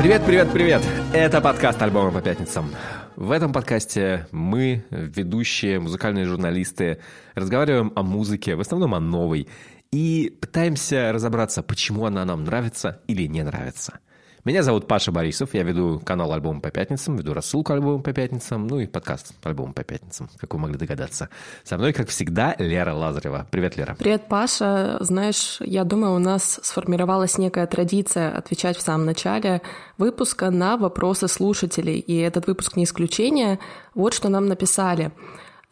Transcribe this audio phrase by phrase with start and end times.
[0.00, 0.82] Привет, привет, привет!
[1.12, 2.70] Это подкаст «Альбомы по пятницам».
[3.16, 7.00] В этом подкасте мы, ведущие, музыкальные журналисты,
[7.34, 9.46] разговариваем о музыке, в основном о новой,
[9.92, 13.98] и пытаемся разобраться, почему она нам нравится или не нравится–
[14.44, 18.66] меня зовут Паша Борисов, я веду канал «Альбом по пятницам», веду рассылку «Альбом по пятницам»,
[18.66, 21.28] ну и подкаст «Альбом по пятницам», как вы могли догадаться.
[21.62, 23.46] Со мной, как всегда, Лера Лазарева.
[23.50, 23.94] Привет, Лера.
[23.98, 24.96] Привет, Паша.
[25.00, 29.60] Знаешь, я думаю, у нас сформировалась некая традиция отвечать в самом начале
[29.98, 33.58] выпуска на вопросы слушателей, и этот выпуск не исключение.
[33.94, 35.12] Вот что нам написали.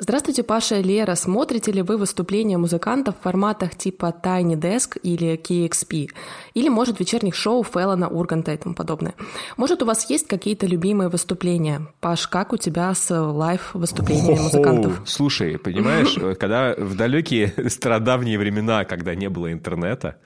[0.01, 1.17] Здравствуйте, Паша и Лера.
[1.17, 6.11] Смотрите ли вы выступления музыкантов в форматах типа Tiny Desk или KXP?
[6.55, 9.15] Или, может, вечерних шоу Феллона, Урганта и тому подобное?
[9.57, 11.89] Может, у вас есть какие-то любимые выступления?
[11.99, 15.03] Паш, как у тебя с лайв-выступлениями музыкантов?
[15.05, 20.19] Слушай, понимаешь, когда в далекие стародавние времена, когда не было интернета,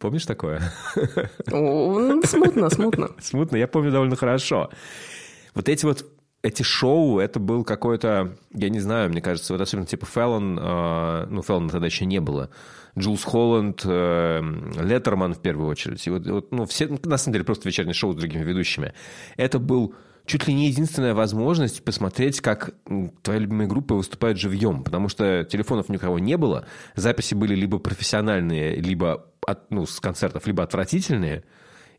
[0.00, 0.60] Помнишь такое?
[1.46, 3.10] Смутно, смутно.
[3.22, 4.70] Смутно, я помню довольно хорошо.
[5.54, 6.04] Вот эти вот
[6.44, 11.26] эти шоу, это был какой-то, я не знаю, мне кажется, вот особенно типа Феллон, э,
[11.30, 12.50] ну, Феллона тогда еще не было,
[12.98, 14.42] Джулс Холланд, э,
[14.78, 17.94] Леттерман в первую очередь, и вот, вот, ну, все, ну, на самом деле, просто вечернее
[17.94, 18.92] шоу с другими ведущими.
[19.38, 19.94] Это был
[20.26, 22.74] чуть ли не единственная возможность посмотреть, как
[23.22, 27.54] твои любимые группы выступают живьем, потому что телефонов ни у кого не было, записи были
[27.54, 31.42] либо профессиональные, либо от, ну, с концертов, либо отвратительные–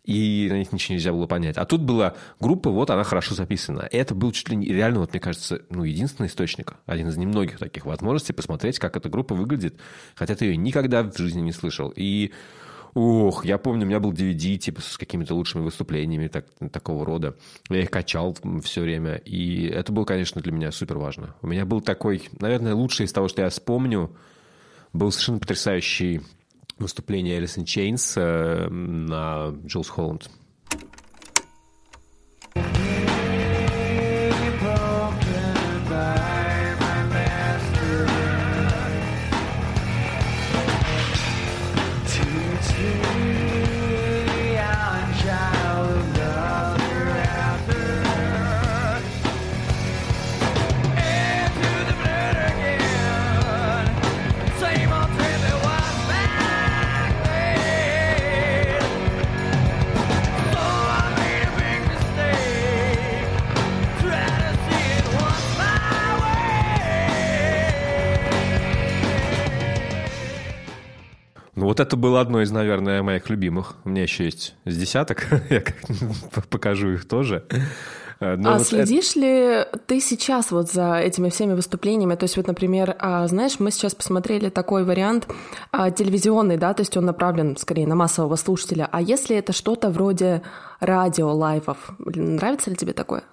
[0.06, 1.58] и на них ничего нельзя было понять.
[1.58, 3.88] А тут была группа, вот она хорошо записана.
[3.92, 7.58] Это был чуть ли не реально, вот мне кажется, ну, единственный источник, один из немногих
[7.58, 9.76] таких возможностей посмотреть, как эта группа выглядит,
[10.16, 11.92] хотя ты ее никогда в жизни не слышал.
[11.95, 12.31] И
[12.95, 17.36] Ох, я помню, у меня был DVD, типа, с какими-то лучшими выступлениями так, такого рода.
[17.70, 21.36] Я их качал все время, и это было, конечно, для меня супер важно.
[21.42, 24.16] У меня был такой, наверное, лучший из того, что я вспомню,
[24.94, 26.22] был совершенно потрясающий
[26.77, 30.29] выступление Alice in Chains э, на Джилс Холланд.
[71.65, 73.76] Вот это было одно из, наверное, моих любимых.
[73.86, 75.26] У меня еще есть с десяток.
[75.49, 75.64] Я
[76.52, 77.43] покажу их тоже.
[78.20, 79.20] Э, но а вот следишь это...
[79.20, 82.14] ли ты сейчас вот за этими всеми выступлениями?
[82.15, 85.27] То есть вот, например, а, знаешь, мы сейчас посмотрели такой вариант
[85.71, 88.87] а, телевизионный, да, то есть он направлен скорее на массового слушателя.
[88.92, 90.43] А если это что-то вроде
[90.80, 93.23] радио лайвов, нравится ли тебе такое?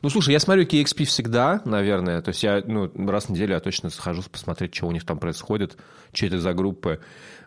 [0.00, 2.22] Ну, слушай, я смотрю KXP всегда, наверное.
[2.22, 5.18] То есть я ну, раз в неделю я точно схожу посмотреть, что у них там
[5.18, 5.76] происходит,
[6.12, 7.00] что это за группы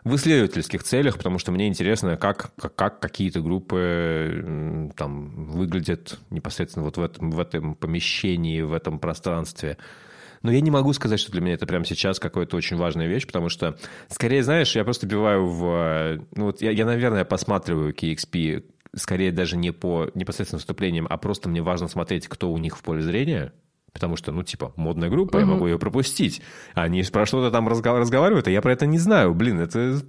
[0.06, 6.84] в исследовательских целях, потому что мне интересно, как, как, как какие-то группы там выглядят непосредственно
[6.84, 9.78] вот в этом, в этом помещении, в этом пространстве.
[10.42, 13.26] Но я не могу сказать, что для меня это прямо сейчас какая-то очень важная вещь,
[13.26, 13.78] потому что,
[14.08, 16.24] скорее, знаешь, я просто биваю в...
[16.36, 18.64] Ну, вот я, я, наверное, посматриваю KXP
[18.94, 22.82] скорее даже не по непосредственным выступлениям, а просто мне важно смотреть, кто у них в
[22.82, 23.52] поле зрения–
[23.96, 26.42] Потому что, ну, типа, модная группа, я могу ее пропустить.
[26.74, 29.32] Они про что-то там разговаривают, а я про это не знаю.
[29.32, 30.02] Блин, это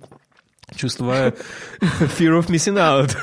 [0.75, 1.29] чувство
[1.79, 3.15] fear of missing out.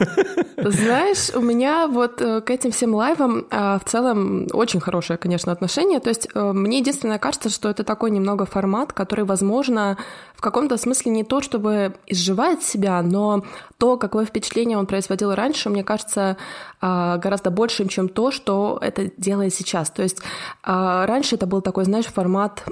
[0.57, 5.53] Знаешь, у меня вот э, к этим всем лайвам а, в целом очень хорошее, конечно,
[5.53, 6.01] отношение.
[6.01, 9.99] То есть э, мне единственное кажется, что это такой немного формат, который, возможно,
[10.35, 13.45] в каком-то смысле не то, чтобы изживает себя, но
[13.77, 16.39] то, какое впечатление он производил раньше, мне кажется,
[16.85, 19.91] гораздо большим, чем то, что это делает сейчас.
[19.91, 20.19] То есть
[20.63, 22.65] а, раньше это был такой, знаешь, формат,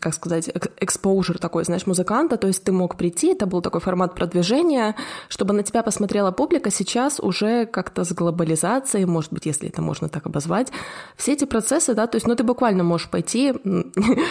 [0.00, 4.14] как сказать, exposure такой, знаешь, музыканта, то есть ты мог прийти, это был такой формат
[4.14, 4.94] продвижения,
[5.28, 6.70] чтобы на тебя посмотрела публика.
[6.70, 10.68] Сейчас уже как-то с глобализацией, может быть, если это можно так обозвать,
[11.16, 13.54] все эти процессы, да, то есть, ну, ты буквально можешь пойти,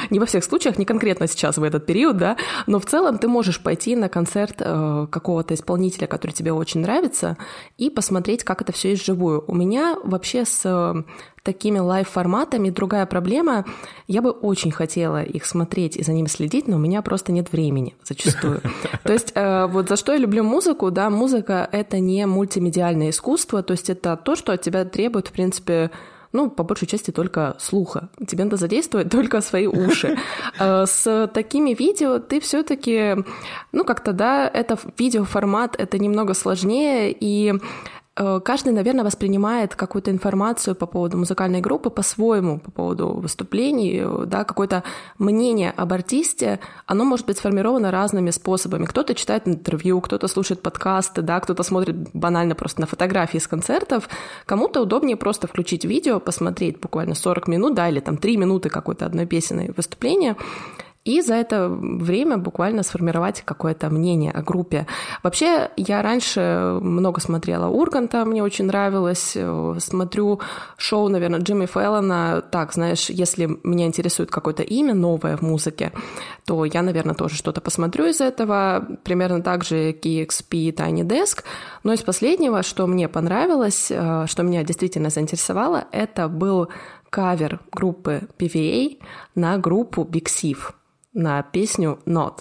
[0.10, 3.28] не во всех случаях, не конкретно сейчас в этот период, да, но в целом ты
[3.28, 7.38] можешь пойти на концерт э, какого-то исполнителя, который тебе очень нравится,
[7.78, 9.44] и посмотреть, как это все есть вживую другую.
[9.48, 11.04] У меня вообще с э,
[11.44, 13.66] такими лайв-форматами другая проблема.
[14.08, 17.52] Я бы очень хотела их смотреть и за ними следить, но у меня просто нет
[17.52, 18.62] времени зачастую.
[19.04, 23.64] То есть э, вот за что я люблю музыку, да, музыка— это не мультимедиальное искусство,
[23.64, 25.92] то есть это то, что от тебя требует, в принципе,
[26.34, 28.10] ну, по большей части только слуха.
[28.28, 30.18] Тебе надо задействовать только свои уши.
[30.60, 33.16] Э, с такими видео ты все-таки,
[33.72, 37.54] ну, как-то, да, это видеоформат, это немного сложнее, и
[38.44, 44.44] каждый, наверное, воспринимает какую-то информацию по поводу музыкальной группы по-своему, по поводу выступлений, э, да,
[44.44, 44.84] какое-то
[45.20, 48.86] мнение об артисте, оно может быть сформировано разными способами.
[48.86, 54.10] Кто-то читает интервью, кто-то слушает подкасты, да, кто-то смотрит банально просто на фотографии с концертов.
[54.46, 59.06] Кому-то удобнее просто включить видео, посмотреть буквально 40 минут, да, или там 3 минуты какой-то
[59.06, 60.36] одной песенной выступления,
[61.08, 64.88] и за это время буквально сформировать какое-то мнение о группе.
[65.24, 69.32] Вообще, я раньше много смотрела Урганта, мне очень нравилось.
[69.36, 70.42] Э, смотрю
[70.78, 72.44] шоу, наверное, Джимми Фэллона.
[72.52, 75.94] Так, знаешь, если меня интересует какое-то имя новое в музыке,
[76.46, 78.86] то я, наверное, тоже что-то посмотрю из этого.
[79.06, 81.44] Примерно так же KXP Tiny Desk.
[81.84, 86.68] Но из последнего, что мне понравилось, э, что меня действительно заинтересовало, это был
[87.10, 89.00] кавер группы PVA
[89.36, 90.74] на группу Big Sif
[91.14, 92.40] на песню Not,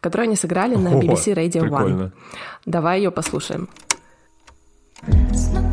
[0.00, 2.12] которую они сыграли на BBC Radio One.
[2.66, 3.68] Давай ее послушаем.
[5.06, 5.63] It's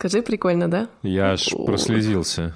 [0.00, 0.88] Скажи, прикольно, да?
[1.02, 2.54] Я аж прослезился.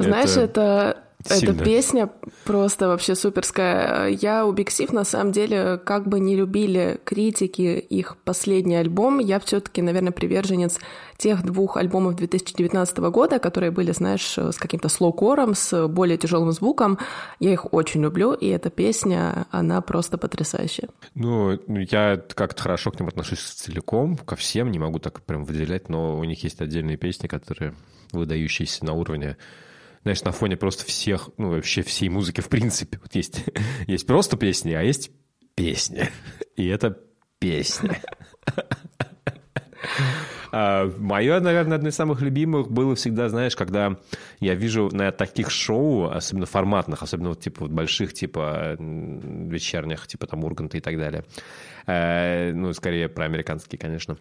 [0.00, 2.10] Знаешь, это, это эта песня
[2.44, 4.08] просто вообще суперская.
[4.08, 9.18] Я у Big Sif, на самом деле, как бы не любили критики их последний альбом,
[9.18, 10.78] я все таки наверное, приверженец
[11.16, 16.98] тех двух альбомов 2019 года, которые были, знаешь, с каким-то слоукором, с более тяжелым звуком.
[17.40, 20.88] Я их очень люблю, и эта песня, она просто потрясающая.
[21.14, 25.88] Ну, я как-то хорошо к ним отношусь целиком, ко всем, не могу так прям выделять,
[25.88, 27.74] но у них есть отдельные песни, которые
[28.12, 29.36] выдающиеся на уровне
[30.06, 33.00] знаешь, на фоне просто всех, ну, вообще всей музыки в принципе.
[33.02, 33.42] Вот есть,
[33.88, 35.10] есть просто песни, а есть
[35.56, 36.08] песни.
[36.54, 36.96] И это
[37.40, 38.00] песня.
[40.52, 43.98] А, Мое, наверное, одно из самых любимых было всегда, знаешь, когда
[44.38, 50.28] я вижу на таких шоу, особенно форматных, особенно вот типа вот больших, типа вечерних, типа
[50.28, 51.24] там Урганта и так далее,
[51.88, 54.16] э, ну, скорее про американские, конечно,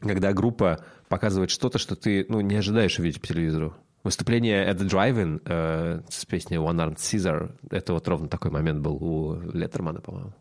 [0.00, 3.76] когда группа показывает что-то, что ты, ну, не ожидаешь увидеть по телевизору.
[4.08, 8.80] Выступление at the Drive-In э, с песней One Armed Caesar, это вот ровно такой момент
[8.80, 10.32] был у Леттермана, по-моему.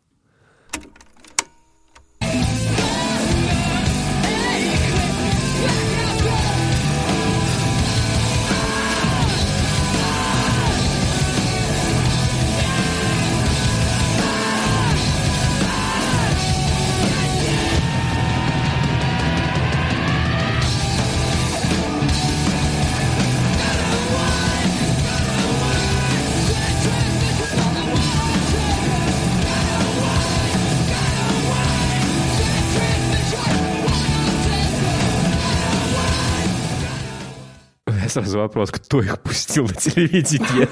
[38.21, 40.67] Сразу вопрос, кто их пустил на телевидение?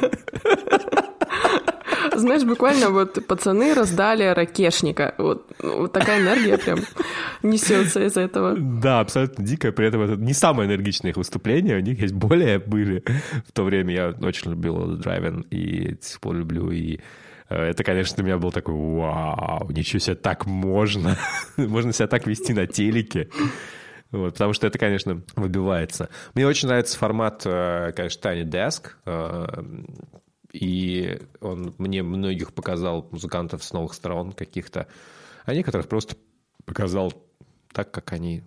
[2.15, 5.15] Знаешь, буквально вот пацаны раздали ракешника.
[5.17, 6.79] Вот, вот такая энергия прям
[7.43, 8.55] несется из этого.
[8.57, 9.71] Да, абсолютно дикая.
[9.71, 11.77] При этом это не самое энергичное их выступление.
[11.77, 13.03] У них есть более были.
[13.47, 16.71] В то время я очень любил Драйвен и до сих пор люблю.
[16.71, 16.99] И
[17.49, 21.17] э, это, конечно, для меня был такой, вау, ничего себе, так можно.
[21.57, 23.29] можно себя так вести на телеке.
[24.15, 26.09] Вот, потому что это, конечно, выбивается.
[26.35, 28.91] Мне очень нравится формат, э, конечно, Tiny Desk.
[29.05, 29.45] Э,
[30.53, 34.87] и он мне многих показал музыкантов с новых сторон каких-то,
[35.43, 36.15] а некоторых просто
[36.63, 37.11] показал
[37.73, 38.43] так, как они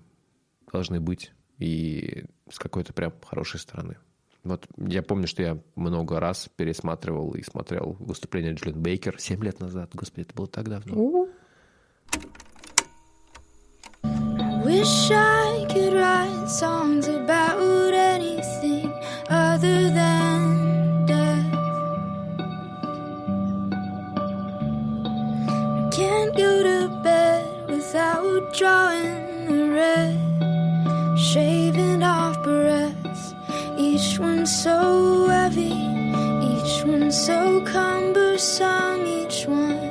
[0.72, 3.98] должны быть, и с какой-то прям хорошей стороны.
[4.44, 9.60] Вот я помню, что я много раз пересматривал и смотрел выступление Джулиан Бейкер 7 лет
[9.60, 9.90] назад.
[9.92, 11.28] Господи, это было так давно.
[14.64, 18.92] Wish I could write songs about anything
[19.30, 21.52] other than death.
[25.92, 33.34] Can't go to bed without drawing the red, shaving off breaths.
[33.78, 35.72] Each one so heavy,
[36.52, 39.88] each one so cumbersome, each one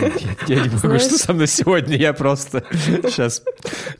[0.00, 1.02] я, я не могу, Знаешь...
[1.02, 1.96] что со мной сегодня.
[1.96, 3.42] Я просто сейчас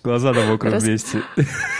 [0.02, 0.84] глаза на мокром Раз...
[0.84, 1.22] месте.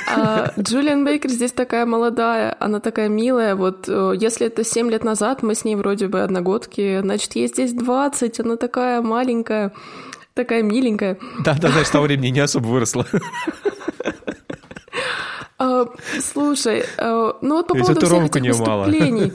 [0.06, 3.54] А, Джулиан Бейкер здесь такая молодая, она такая милая.
[3.54, 7.48] Вот э, если это 7 лет назад, мы с ней вроде бы одногодки, значит, ей
[7.48, 9.72] здесь 20, она такая маленькая,
[10.34, 11.18] такая миленькая.
[11.44, 13.06] Да-да, значит, с того времени не особо выросла.
[15.60, 15.86] А,
[16.20, 19.32] слушай, а, ну вот по поводу всех этих выступлений,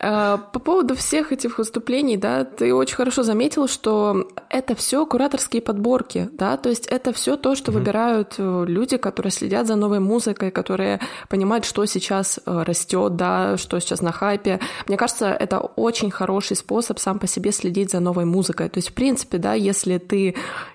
[0.00, 5.62] а, по поводу всех этих выступлений, да, ты очень хорошо заметил, что это все кураторские
[5.62, 10.00] подборки, да, то есть это все то, что выбирают э, люди, которые следят за новой
[10.00, 10.98] музыкой, которые
[11.28, 14.58] понимают, что сейчас э, растет, да, что сейчас на хайпе.
[14.88, 18.68] Мне кажется, это очень хороший способ сам по себе следить за новой музыкой.
[18.70, 20.34] То есть, в принципе, да, если ты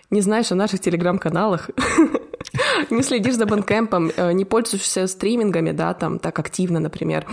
[0.09, 1.69] не знаешь о наших телеграм-каналах,
[2.89, 7.25] не следишь за бэнкэмпом, не пользуешься стримингами, да, там так активно, например,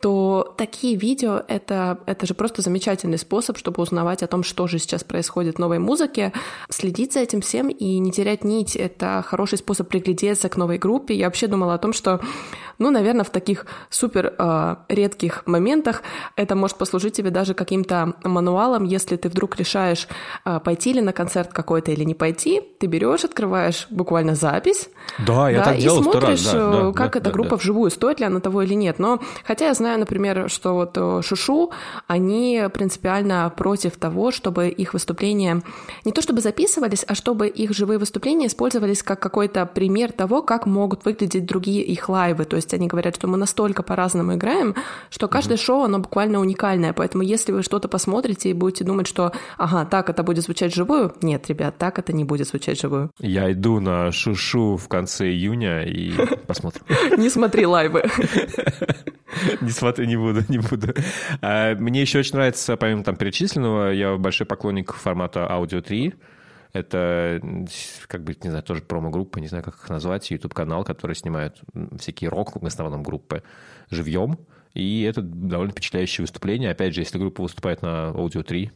[0.00, 4.78] то такие видео это, это же просто замечательный способ, чтобы узнавать о том, что же
[4.78, 6.32] сейчас происходит в новой музыке,
[6.68, 8.76] следить за этим всем и не терять нить.
[8.76, 11.14] Это хороший способ приглядеться к новой группе.
[11.14, 12.20] Я вообще думала о том, что,
[12.78, 16.02] ну, наверное, в таких супер э, редких моментах
[16.36, 20.08] это может послужить тебе даже каким-то мануалом, если ты вдруг решаешь
[20.44, 24.85] э, пойти ли на концерт какой-то или не пойти, ты берешь, открываешь буквально запись.
[25.18, 27.50] Да, я да, так делал И смотришь, раз, да, да, как да, эта да, группа
[27.50, 27.56] да.
[27.56, 28.98] вживую, стоит ли она того или нет.
[28.98, 31.70] Но хотя я знаю, например, что вот э, Шушу,
[32.06, 35.62] они принципиально против того, чтобы их выступления
[36.04, 40.66] не то чтобы записывались, а чтобы их живые выступления использовались как какой-то пример того, как
[40.66, 42.44] могут выглядеть другие их лайвы.
[42.44, 44.74] То есть они говорят, что мы настолько по-разному играем,
[45.10, 45.60] что каждое mm-hmm.
[45.60, 46.92] шоу, оно буквально уникальное.
[46.92, 51.14] Поэтому если вы что-то посмотрите и будете думать, что, ага, так это будет звучать живую,
[51.22, 53.10] нет, ребят, так это не будет звучать живую.
[53.18, 56.12] Я иду на Шушу в конце июня и
[56.46, 56.84] посмотрим.
[57.16, 58.04] Не смотри лайвы.
[59.60, 60.94] Не смотрю, не буду, не буду.
[61.42, 66.14] А, мне еще очень нравится, помимо там перечисленного, я большой поклонник формата Audio 3.
[66.72, 67.40] Это,
[68.06, 71.58] как бы, не знаю, тоже промо-группа, не знаю, как их назвать, YouTube-канал, который снимает
[71.98, 73.42] всякие рок, в основном группы,
[73.90, 74.38] живьем.
[74.74, 76.70] И это довольно впечатляющее выступление.
[76.70, 78.70] Опять же, если группа выступает на Audio 3,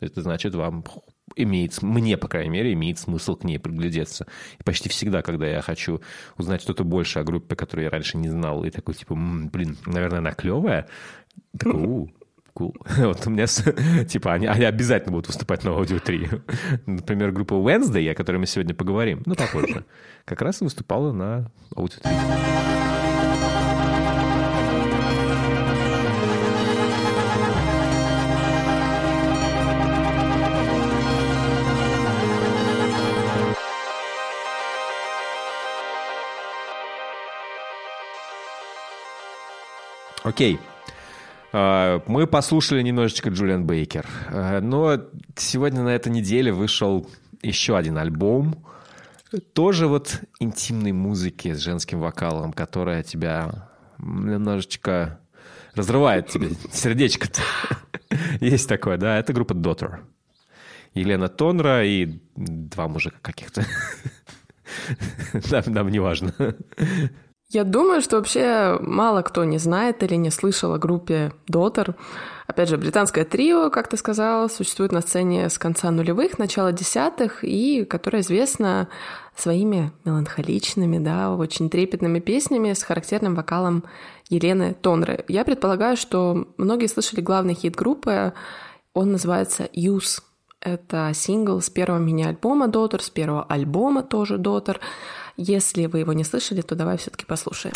[0.00, 0.84] это значит, вам
[1.36, 4.26] имеет, мне, по крайней мере, имеет смысл к ней приглядеться.
[4.58, 6.00] И почти всегда, когда я хочу
[6.36, 10.18] узнать что-то больше о группе, которую я раньше не знал, и такой, типа, блин, наверное,
[10.18, 10.88] она клевая,
[11.58, 12.10] такой, у,
[12.54, 12.74] Cool.
[13.06, 13.46] Вот у меня,
[14.04, 16.28] типа, они, они обязательно будут выступать на аудио 3.
[16.86, 19.84] Например, группа Wednesday, о которой мы сегодня поговорим, ну, попозже,
[20.24, 22.81] как раз выступала на аудио 3.
[40.24, 40.60] Окей.
[41.52, 44.06] А, мы послушали немножечко Джулиан Бейкер.
[44.28, 45.00] А, но
[45.36, 47.08] сегодня на этой неделе вышел
[47.42, 48.64] еще один альбом.
[49.52, 55.20] Тоже вот интимной музыки с женским вокалом, которая тебя немножечко
[55.74, 57.28] разрывает тебе сердечко.
[58.40, 59.18] Есть такое, да?
[59.18, 60.00] Это группа Daughter.
[60.94, 63.64] Елена Тонра и два мужика каких-то.
[65.50, 66.34] Нам, нам не важно.
[67.52, 71.96] Я думаю, что вообще мало кто не знает или не слышал о группе Дотер.
[72.46, 77.44] Опять же, британское трио, как ты сказал, существует на сцене с конца нулевых, начала десятых,
[77.44, 78.88] и которое известно
[79.36, 83.84] своими меланхоличными, да, очень трепетными песнями с характерным вокалом
[84.30, 85.22] Елены Тонры.
[85.28, 88.32] Я предполагаю, что многие слышали главный хит группы,
[88.94, 90.22] он называется «Use».
[90.64, 94.80] Это сингл с первого мини-альбома Дотер, с первого альбома тоже Дотер.
[95.36, 97.74] Если вы его не слышали, то давай все-таки послушаем.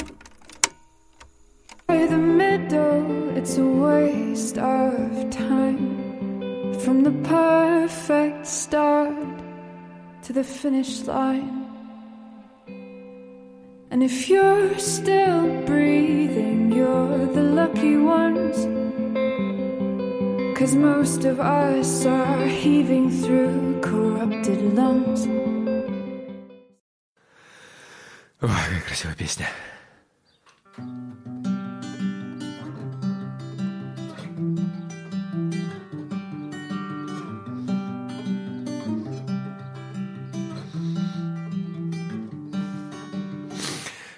[2.08, 9.12] the middle, it's a waste of time from the perfect start
[10.22, 11.66] to the finish line.
[13.90, 18.56] And if you're still breathing, you're the lucky ones.
[20.55, 25.27] Cause most of us are heaving through corrupted lungs.
[28.41, 29.47] Ой, какая красивая песня.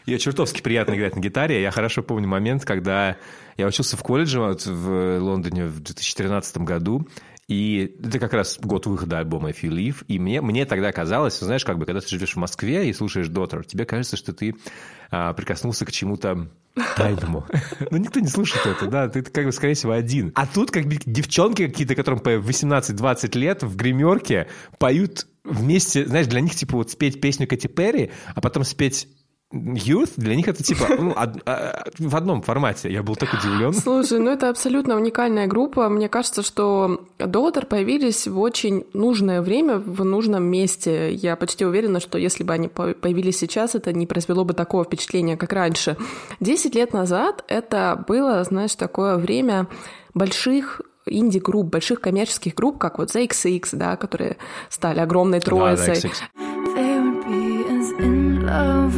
[0.09, 1.61] Ее чертовски приятно играть на гитаре.
[1.61, 3.19] Я хорошо помню момент, когда
[3.59, 7.07] я учился в колледже вот, в Лондоне в 2013 году,
[7.47, 10.05] и это как раз год выхода альбома If You Leave.
[10.09, 13.29] И мне, мне тогда казалось, знаешь, как бы, когда ты живешь в Москве и слушаешь
[13.29, 14.55] Daughter, тебе кажется, что ты
[15.11, 16.49] а, прикоснулся к чему-то
[16.97, 17.45] тайному.
[17.91, 20.33] Ну, никто не слушает это, да, ты как бы, скорее всего, один.
[20.37, 24.49] А тут как бы девчонки какие-то, которым по 18-20 лет в гримерке
[24.79, 29.07] поют вместе, знаешь, для них, типа, вот спеть песню Кэти Перри, а потом спеть
[29.53, 32.93] Youth для них это типа ну, од, а, в одном формате.
[32.93, 33.73] Я был так удивлен.
[33.73, 35.89] Слушай, ну это абсолютно уникальная группа.
[35.89, 41.15] Мне кажется, что Daughter появились в очень нужное время, в нужном месте.
[41.15, 45.39] Я почти уверена, что если бы они появились сейчас, это не произвело бы такого впечатления,
[45.39, 45.97] как раньше.
[46.41, 49.67] Десять лет назад это было, знаешь, такое время
[50.13, 54.37] больших инди-групп, больших коммерческих групп, как вот ZXX, да, которые
[54.69, 56.13] стали огромной троицей.
[58.43, 58.89] Да,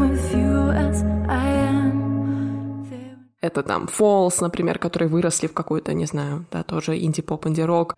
[3.40, 7.94] это там Falls, например, которые выросли в какой-то, не знаю, да, тоже инди-поп, инди-рок.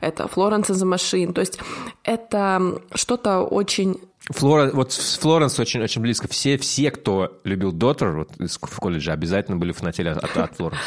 [0.00, 1.32] это Florence and the Machine.
[1.32, 1.58] То есть
[2.02, 4.00] это что-то очень
[4.30, 6.28] Флора, вот с Флоренс очень, очень близко.
[6.28, 10.80] Все, все, кто любил Доттер вот, в колледже, обязательно были фанатели от, от Флоренс.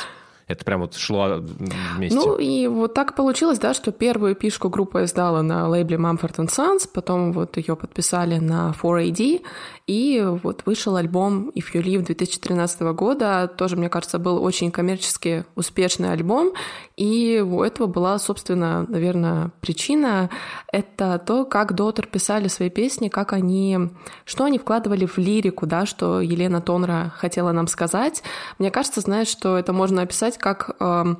[0.51, 2.17] Это прям вот шло вместе.
[2.17, 6.89] Ну и вот так получилось, да, что первую пишку группа издала на лейбле Mumford Sons,
[6.93, 9.43] потом вот ее подписали на 4AD,
[9.91, 13.51] и вот вышел альбом If You Live 2013 года.
[13.57, 16.53] Тоже, мне кажется, был очень коммерчески успешный альбом.
[16.95, 20.29] И у этого была, собственно, наверное, причина.
[20.71, 23.89] Это то, как Дотер писали свои песни, как они...
[24.23, 28.23] Что они вкладывали в лирику, да, что Елена Тонра хотела нам сказать.
[28.59, 30.77] Мне кажется, знаешь, что это можно описать как...
[30.79, 31.15] Э,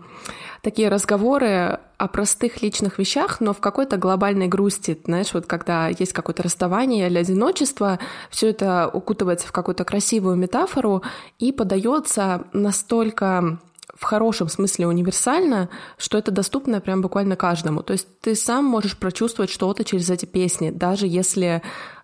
[0.62, 5.00] такие разговоры о простых личных вещах, но в какой-то глобальной грусти.
[5.06, 8.00] Знаешь, вот когда есть какое-то расставание или одиночество,
[8.30, 11.04] все это укутывается в какую-то красивую метафору
[11.40, 13.60] и подается настолько
[14.02, 17.84] в хорошем смысле универсально, что это доступно прям буквально каждому.
[17.84, 21.62] То есть ты сам можешь прочувствовать что-то через эти песни, даже если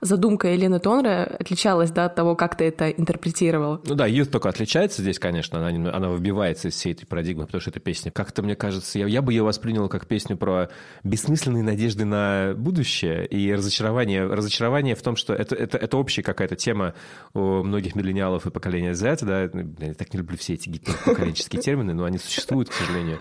[0.08, 3.82] задумка Елены Тонры отличалась да, от того, как ты это интерпретировал.
[3.86, 7.62] Ну да, Youth только отличается здесь, конечно, она, она выбивается из всей этой парадигмы, потому
[7.62, 10.70] что эта песня, как-то, мне кажется, я, я бы ее воспринял как песню про
[11.04, 16.56] бессмысленные надежды на будущее и разочарование, разочарование в том, что это, это, это общая какая-то
[16.56, 16.93] тема
[17.34, 21.93] у многих миллениалов и поколения Z, да, я так не люблю все эти поколенческие термины,
[21.93, 23.20] но они существуют, к сожалению.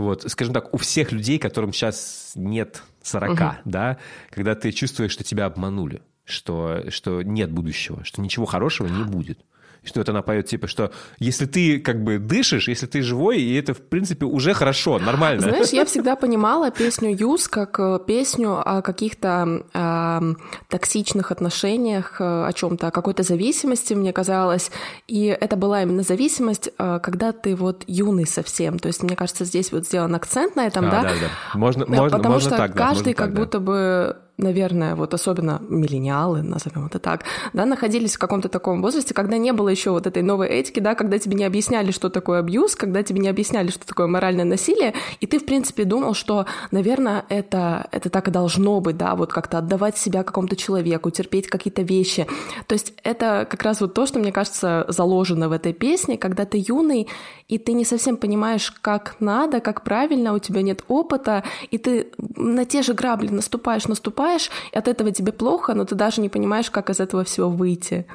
[0.00, 3.40] Вот, скажем так, у всех людей, которым сейчас нет 40, угу.
[3.66, 3.98] да,
[4.30, 9.38] когда ты чувствуешь, что тебя обманули что, что нет будущего, что ничего хорошего не будет
[9.84, 13.54] что это она поет, типа, что если ты как бы дышишь, если ты живой, и
[13.54, 15.42] это, в принципе, уже хорошо, нормально.
[15.42, 20.34] Знаешь, я всегда понимала песню Юз как э, песню о каких-то э,
[20.68, 24.70] токсичных отношениях, э, о чем-то, о какой-то зависимости, мне казалось.
[25.08, 28.78] И это была именно зависимость, э, когда ты вот юный совсем.
[28.78, 31.02] То есть, мне кажется, здесь вот сделан акцент на этом, а, да?
[31.02, 31.58] Да, да.
[31.58, 33.64] Можно, можно, Потому можно что так, каждый да, как так, будто да.
[33.64, 39.36] бы наверное, вот особенно миллениалы, назовем это так, да, находились в каком-то таком возрасте, когда
[39.36, 42.76] не было еще вот этой новой этики, да, когда тебе не объясняли, что такое абьюз,
[42.76, 47.24] когда тебе не объясняли, что такое моральное насилие, и ты, в принципе, думал, что, наверное,
[47.28, 51.82] это, это так и должно быть, да, вот как-то отдавать себя какому-то человеку, терпеть какие-то
[51.82, 52.26] вещи.
[52.66, 56.44] То есть это как раз вот то, что, мне кажется, заложено в этой песне, когда
[56.44, 57.08] ты юный,
[57.48, 62.12] и ты не совсем понимаешь, как надо, как правильно, у тебя нет опыта, и ты
[62.36, 64.29] на те же грабли наступаешь, наступаешь,
[64.72, 68.06] и от этого тебе плохо, но ты даже не понимаешь, как из этого всего выйти.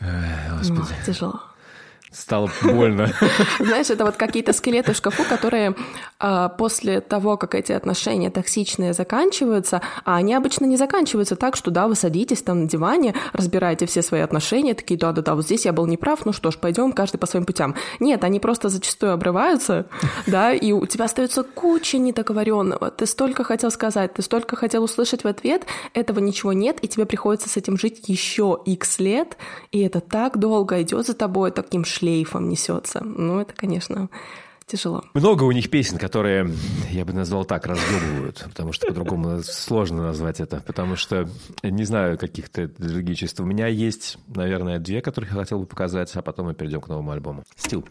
[0.00, 0.94] Эх, господи.
[1.06, 1.40] Тяжело.
[2.10, 3.12] Стало больно.
[3.58, 5.74] Знаешь, это вот какие-то скелеты в шкафу, которые
[6.18, 11.70] а, после того, как эти отношения токсичные заканчиваются, а они обычно не заканчиваются так, что
[11.70, 15.74] да, вы садитесь там на диване, разбираете все свои отношения, такие, да-да-да, вот здесь я
[15.74, 17.74] был неправ, ну что ж, пойдем каждый по своим путям.
[18.00, 19.86] Нет, они просто зачастую обрываются,
[20.26, 22.90] да, и у тебя остается куча недоговоренного.
[22.90, 27.04] Ты столько хотел сказать, ты столько хотел услышать в ответ, этого ничего нет, и тебе
[27.04, 29.36] приходится с этим жить еще x лет,
[29.72, 33.02] и это так долго идет за тобой таким шлейфом несется.
[33.04, 34.08] Ну, это, конечно,
[34.66, 35.02] тяжело.
[35.14, 36.50] Много у них песен, которые,
[36.90, 41.28] я бы назвал так, разъебывают, потому что по-другому сложно назвать это, потому что
[41.62, 43.40] не знаю каких-то других чувств.
[43.40, 46.88] У меня есть, наверное, две, которые я хотел бы показать, а потом мы перейдем к
[46.88, 47.44] новому альбому.
[47.56, 47.84] Стил.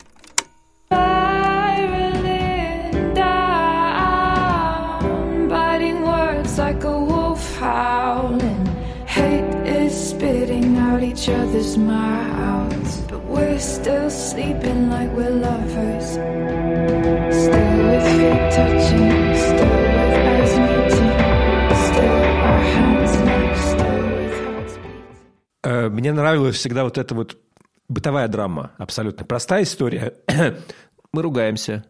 [6.58, 8.66] like a wolf howling.
[9.06, 9.57] Hate
[9.98, 13.02] spitting out each other's mouths.
[13.28, 16.08] we're still sleeping like we're lovers.
[17.44, 21.14] Still with feet touching, still with eyes meeting,
[21.88, 25.04] still our hands like still with hearts beating.
[25.64, 27.38] Э, Мне нравилась всегда вот эта вот
[27.90, 28.72] бытовая драма.
[28.78, 30.14] Абсолютно простая история.
[31.12, 31.86] Мы ругаемся.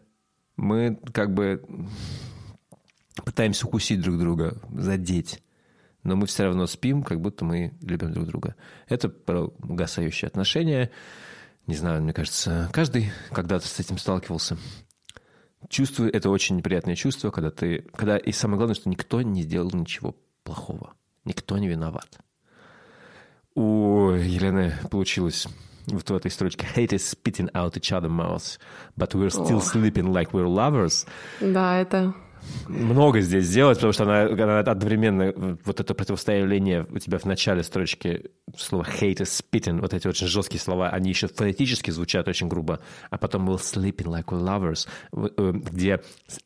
[0.56, 1.62] Мы как бы
[3.24, 5.42] пытаемся укусить друг друга, задеть.
[6.08, 8.54] Но мы все равно спим, как будто мы любим друг друга.
[8.88, 10.90] Это про угасающие отношения.
[11.66, 14.56] Не знаю, мне кажется, каждый когда-то с этим сталкивался.
[15.68, 17.84] Чувствую, это очень неприятное чувство, когда ты...
[17.94, 20.94] Когда, и самое главное, что никто не сделал ничего плохого.
[21.26, 22.18] Никто не виноват.
[23.54, 25.46] У Елены получилось
[25.88, 28.58] вот в этой строчке Hate is spitting out each other mouths,
[28.96, 29.60] but we're still О.
[29.60, 31.06] sleeping like we're lovers.
[31.42, 32.14] Да, это
[32.68, 37.62] Много здесь сделать, потому что она, она одновременно вот это противостояние у тебя в начале
[37.62, 42.48] строчки слова hate is spitting, вот эти очень жесткие слова, они еще фонетически звучат очень
[42.48, 42.80] грубо,
[43.10, 46.00] а потом we're sleeping like lovers, э, где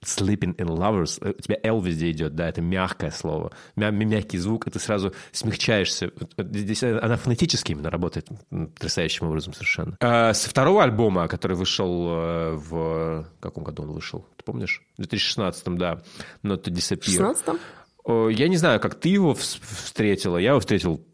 [0.04, 4.38] sleeping in lovers, э, у тебя L везде идет, да, это мягкое слово, мя- мягкий
[4.38, 6.10] звук, и ты сразу смягчаешься.
[6.38, 9.96] Здесь она фонетически именно работает потрясающим образом совершенно.
[10.00, 13.26] А, Со второго альбома, который вышел э, в...
[13.40, 14.26] каком году он вышел?
[14.42, 14.82] Ты помнишь?
[14.94, 16.02] В 2016, да.
[16.42, 17.32] To в Disappear.
[17.34, 17.58] 16-м?
[18.04, 20.36] О, Я не знаю, как ты его вс- встретила.
[20.38, 21.04] Я его встретил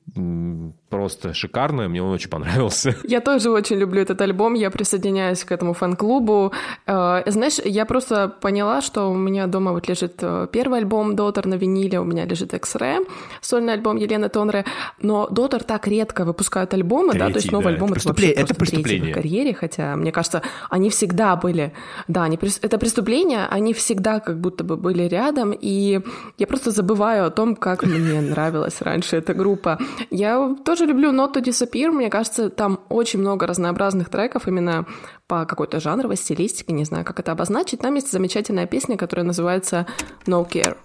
[0.88, 1.88] просто шикарно.
[1.88, 2.94] Мне он очень понравился.
[3.04, 6.52] Я тоже очень люблю этот альбом, я присоединяюсь к этому фан-клубу.
[6.86, 11.46] Э, Знаешь, я просто поняла, что у меня дома вот лежит э, первый альбом Дотер
[11.46, 13.06] на виниле, у меня лежит X-Ray,
[13.40, 14.64] сольный альбом Елены Тонре,
[15.02, 18.08] но Дотер так редко выпускают альбомы, да, то есть Третий, новый да, альбом это это
[18.08, 19.10] вообще это третий в преступление.
[19.10, 21.72] их карьере, хотя, мне кажется, они всегда были,
[22.08, 26.00] да, они, это преступление, они всегда как будто бы были рядом, и
[26.38, 29.78] я просто забываю о том, как мне нравилась раньше эта группа.
[30.10, 34.86] Я тоже люблю Not to Disappear, мне кажется, там очень много разнообразных треков именно
[35.26, 37.80] по какой-то жанровой стилистике, не знаю, как это обозначить.
[37.80, 39.86] Там есть замечательная песня, которая называется
[40.26, 40.76] No Care.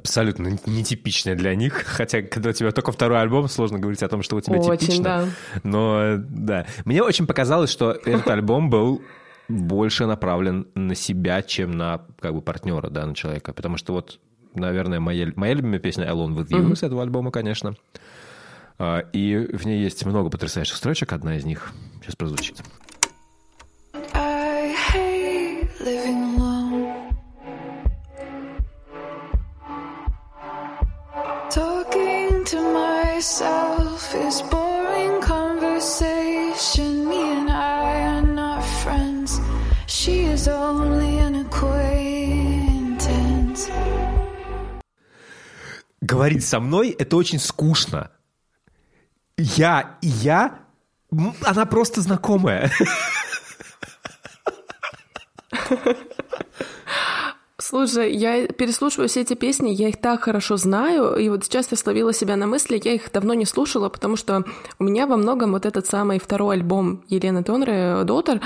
[0.00, 1.74] Абсолютно нетипичное для них.
[1.86, 4.78] Хотя, когда у тебя только второй альбом, сложно говорить о том, что у тебя Очень,
[4.78, 5.04] типично.
[5.04, 5.26] да.
[5.62, 6.66] Но, да.
[6.84, 9.02] Мне очень показалось, что этот альбом был
[9.48, 13.52] больше направлен на себя, чем на как бы партнера, да, на человека.
[13.52, 14.18] Потому что вот,
[14.54, 17.74] наверное, моя, моя любимая песня «Alone with You» с этого альбома, конечно.
[18.78, 21.12] А, И в ней есть много потрясающих строчек.
[21.12, 22.62] Одна из них сейчас прозвучит.
[24.14, 26.29] I hate living
[32.50, 37.06] to myself is boring conversation.
[37.08, 39.40] Me and I are not friends.
[39.86, 42.50] She is only an acquaintance.
[46.00, 48.10] Говорить со мной– это очень скучно.
[49.36, 50.58] Я и я,
[51.44, 52.72] она просто знакомая.
[57.70, 61.76] Слушай, я переслушиваю все эти песни, я их так хорошо знаю, и вот сейчас я
[61.76, 64.42] словила себя на мысли, я их давно не слушала, потому что
[64.80, 68.40] у меня во многом вот этот самый второй альбом Елены Тонры «Дотер»,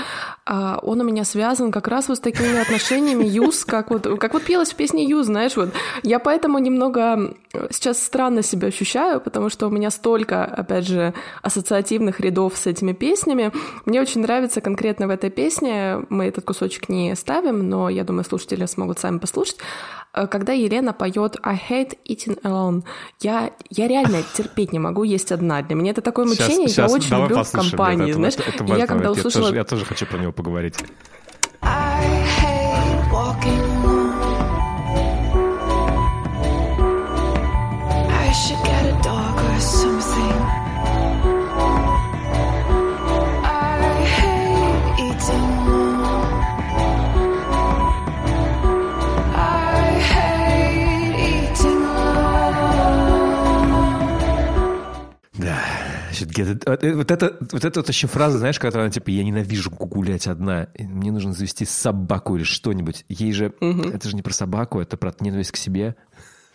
[0.45, 4.35] а, он у меня связан как раз вот с такими отношениями Юз, как вот, как
[4.35, 5.69] вот пелось в песне Юз, знаешь, вот.
[6.03, 7.33] Я поэтому немного
[7.71, 12.93] сейчас странно себя ощущаю, потому что у меня столько, опять же, ассоциативных рядов с этими
[12.93, 13.51] песнями.
[13.85, 18.23] Мне очень нравится конкретно в этой песне, мы этот кусочек не ставим, но я думаю,
[18.25, 19.57] слушатели смогут сами послушать,
[20.13, 22.83] э, когда Елена поет I hate eating alone.
[23.21, 25.61] Я, я реально терпеть не могу есть одна.
[25.61, 28.33] Для меня это такое мучение, я очень люблю в компании, это- знаешь.
[28.35, 29.45] это- это И важный я когда услышала...
[29.45, 30.75] тоже, я тоже хочу про него поговорить.
[31.61, 32.24] I
[56.15, 59.09] Значит, get Вот э, вот это, вот это вот еще фраза, знаешь, когда она типа
[59.09, 63.05] «я ненавижу гулять одна, мне нужно завести собаку или что-нибудь».
[63.09, 65.95] Ей же, это же не про собаку, это про ненависть к себе.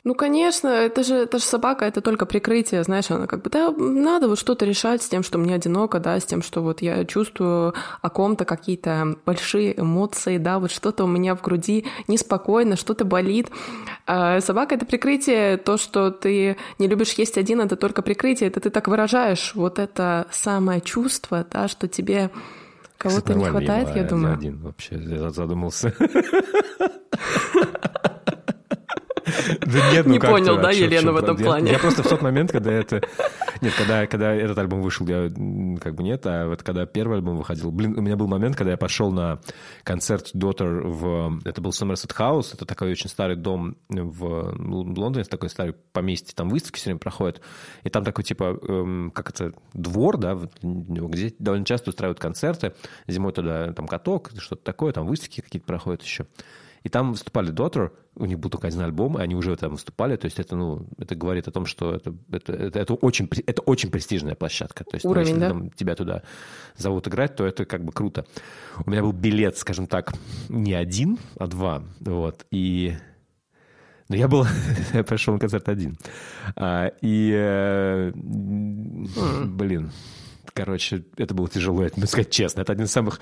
[0.03, 3.71] Ну, конечно, это же, это же собака, это только прикрытие, знаешь, она как бы, да,
[3.71, 7.05] надо вот что-то решать с тем, что мне одиноко, да, с тем, что вот я
[7.05, 13.05] чувствую о ком-то какие-то большие эмоции, да, вот что-то у меня в груди неспокойно, что-то
[13.05, 13.51] болит.
[14.07, 18.61] А собака— это прикрытие, то, что ты не любишь есть один, это только прикрытие, это
[18.61, 22.31] ты так выражаешь вот это самое чувство, да, что тебе
[22.97, 24.35] кого-то не хватает, я думаю.
[24.35, 25.95] один вообще, я задумался.
[29.61, 31.73] Да нет, ну Не как понял, да, Елена, в этом плане?
[31.73, 33.01] Я просто в тот момент, когда это...
[33.61, 35.29] Нет, когда, когда этот альбом вышел, я
[35.81, 38.73] как бы нет, а вот когда первый альбом выходил, блин, у меня был момент, когда
[38.73, 39.41] я пошел на
[39.85, 41.41] концерт Daughter в...
[41.45, 46.35] Это был Somerset House, это такой очень старый дом в ну, Лондоне, такой старый поместье,
[46.35, 47.41] там выставки все время проходят,
[47.83, 52.75] и там такой типа, эм, как это, двор, да, где довольно часто устраивают концерты,
[53.07, 56.27] зимой туда там каток, что-то такое, там выставки какие-то проходят еще.
[56.83, 60.17] И там выступали Daughter, у них был только один альбом, и они уже там выступали.
[60.17, 63.63] То есть это, ну, это говорит о том, что это, это, это, это очень, это
[63.63, 64.85] очень престижная площадка.
[64.85, 65.49] То есть ну, Уровень, если да?
[65.49, 66.23] там тебя туда
[66.77, 68.27] зовут играть, то это как бы круто.
[68.85, 70.15] У меня был билет, скажем так,
[70.49, 71.83] не один, а два.
[72.01, 72.47] Вот.
[72.51, 72.97] И
[74.11, 74.45] но я был,
[74.93, 75.97] я пришел на концерт один.
[76.57, 79.93] А, и, э, блин,
[80.65, 82.61] короче, это было тяжело, это, сказать честно.
[82.61, 83.19] Это один из самых...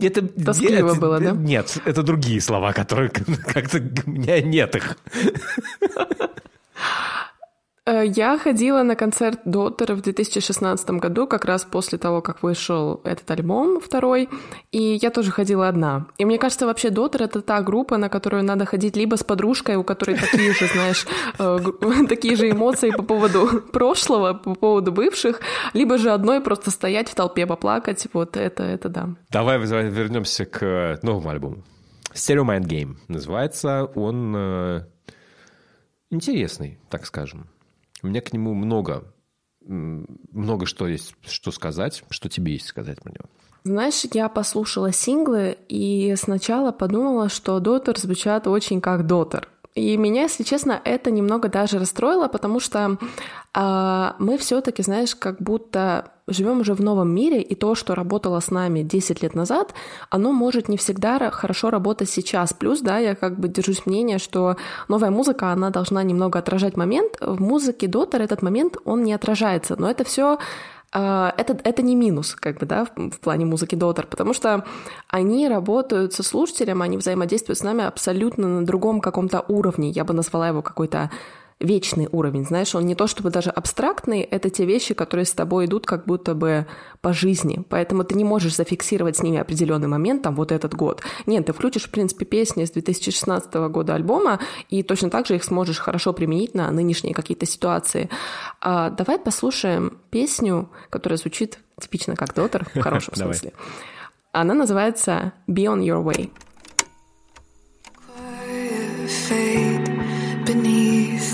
[0.00, 1.32] Это, Тоскливо это- было, да?
[1.32, 3.10] Нет, это другие слова, которые
[3.46, 4.96] как-то у меня нет их.
[7.88, 13.00] Э, Я ходила на концерт Доттера в 2016 году, как раз после того, как вышел
[13.04, 14.28] этот альбом второй,
[14.72, 16.06] и я тоже ходила одна.
[16.18, 19.76] И мне кажется, вообще Доттер— это та группа, на которую надо ходить либо с подружкой,
[19.76, 21.06] у которой такие же, знаешь,
[21.38, 21.58] э,
[22.08, 25.40] такие же эмоции по поводу прошлого, по поводу бывших,
[25.72, 28.06] либо же одной просто стоять в толпе, поплакать.
[28.12, 29.08] Вот это, это да.
[29.30, 31.64] Давай вернемся к э, новому альбому.
[32.12, 33.84] Stereo Mind Game называется.
[33.94, 34.36] Он
[36.10, 37.48] интересный, так скажем.
[38.02, 39.12] У меня к нему много,
[39.60, 43.24] много что есть, что сказать, что тебе есть сказать про него.
[43.64, 49.48] Знаешь, я послушала синглы и сначала подумала, что Дотер звучат очень как Дотер.
[49.78, 52.98] И меня, если честно, это немного даже расстроило, потому что
[53.54, 58.40] а, мы все-таки, знаешь, как будто живем уже в новом мире, и то, что работало
[58.40, 59.74] с нами 10 лет назад,
[60.10, 62.52] оно может не всегда хорошо работать сейчас.
[62.52, 64.56] Плюс, да, я как бы держусь мнения, что
[64.88, 67.16] новая музыка, она должна немного отражать момент.
[67.20, 69.76] В музыке Дотер этот момент, он не отражается.
[69.78, 70.38] Но это все
[70.92, 74.64] это, это не минус, как бы, да, в, в плане музыки Дотер, потому что
[75.08, 79.90] они работают со слушателем, они взаимодействуют с нами абсолютно на другом каком-то уровне.
[79.90, 81.10] Я бы назвала его какой-то
[81.60, 85.66] вечный уровень, знаешь, он не то чтобы даже абстрактный, это те вещи, которые с тобой
[85.66, 86.66] идут как будто бы
[87.00, 91.02] по жизни, поэтому ты не можешь зафиксировать с ними определенный момент, там, вот этот год.
[91.26, 94.38] Нет, ты включишь, в принципе, песни с 2016 года альбома,
[94.70, 98.08] и точно так же их сможешь хорошо применить на нынешние какие-то ситуации.
[98.60, 103.52] А, давай послушаем песню, которая звучит типично как Дотер, в хорошем смысле.
[104.32, 106.30] Она называется «Be on your way».
[109.08, 109.88] Fade
[110.44, 110.77] beneath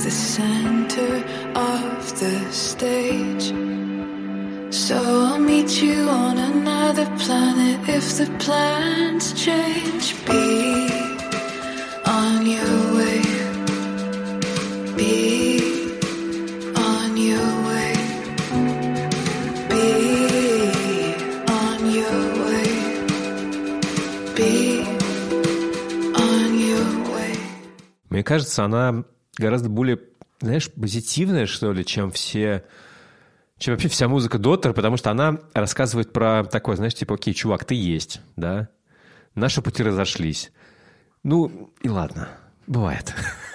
[0.03, 1.23] the center
[1.55, 3.53] of the stage.
[4.71, 10.13] So I'll meet you on another planet if the plans change.
[10.25, 10.89] Be
[12.05, 13.21] on your way.
[14.97, 15.59] Be
[16.75, 17.93] on your way.
[19.69, 19.87] Be
[21.61, 22.71] on your way.
[24.35, 24.83] Be
[26.15, 27.35] on your way.
[28.09, 29.03] Мне кажется, она
[29.36, 30.00] гораздо более,
[30.40, 32.64] знаешь, позитивная, что ли, чем все
[33.58, 37.64] чем вообще вся музыка Доттер, потому что она рассказывает про такое, знаешь, типа, окей, чувак,
[37.64, 38.68] ты есть, да,
[39.34, 40.52] наши пути разошлись.
[41.22, 42.28] Ну, и ладно,
[42.66, 43.14] бывает.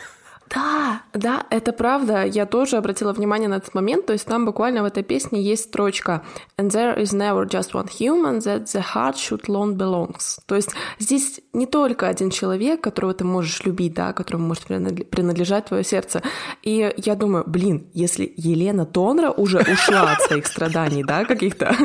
[0.49, 2.25] Да, да, это правда.
[2.25, 4.05] Я тоже обратила внимание на этот момент.
[4.05, 6.23] То есть там буквально в этой песне есть строчка
[6.57, 10.39] «And there is never just one human that the heart should long belongs».
[10.47, 15.05] То есть здесь не только один человек, которого ты можешь любить, да, которому может принадле-
[15.05, 16.21] принадлежать твое сердце.
[16.63, 21.75] И я думаю, блин, если Елена Тонра уже ушла от своих страданий, да, каких-то,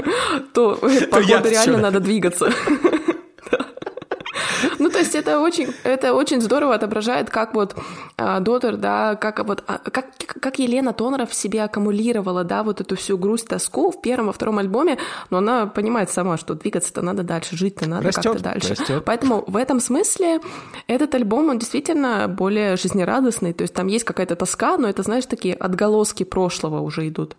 [0.55, 0.77] то,
[1.11, 2.51] походу, реально надо двигаться.
[4.85, 7.75] Ну, то есть это очень, это очень здорово отображает, как вот
[8.19, 12.83] а, Дотер, да, как вот, а, как, как Елена Тонера в себе аккумулировала, да, вот
[12.83, 14.99] эту всю грусть, тоску в первом, во втором альбоме,
[15.31, 18.75] но она понимает сама, что двигаться-то надо дальше, жить-то надо Растёт, как-то дальше.
[18.75, 19.05] растёт.
[19.07, 20.41] Поэтому в этом смысле
[20.87, 25.25] этот альбом, он действительно более жизнерадостный, то есть там есть какая-то тоска, но это, знаешь,
[25.25, 27.39] такие отголоски прошлого уже идут.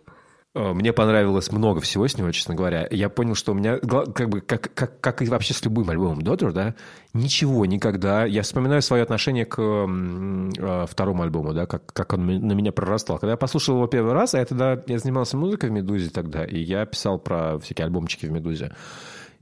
[0.55, 2.87] Э, Мне понравилось много всего с него, честно говоря.
[2.89, 6.19] Я понял, что у меня, как бы, как, как, как и вообще с любым альбомом
[6.19, 6.75] Daughter, да,
[7.13, 8.25] ничего никогда.
[8.25, 13.19] Я вспоминаю свое отношение к э, второму альбому, да, как, как он на меня прорастал.
[13.19, 16.45] Когда я послушал его первый раз, а я тогда, я занимался музыкой в «Медузе» тогда,
[16.45, 18.71] и я писал про всякие альбомчики в «Медузе».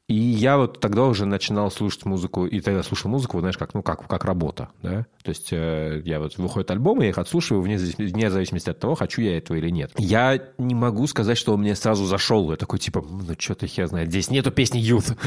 [0.09, 3.81] И я вот тогда уже начинал слушать музыку, и тогда слушал музыку, знаешь, как, ну,
[3.81, 5.05] как, как работа, да.
[5.23, 8.95] То есть э, я вот выходит альбом, я их отслушиваю вне, вне зависимости от того,
[8.95, 9.93] хочу я этого или нет.
[9.97, 12.51] Я не могу сказать, что он мне сразу зашел.
[12.51, 14.09] Я такой, типа, ну, что-то хер знает.
[14.09, 15.17] Здесь нету песни Youth.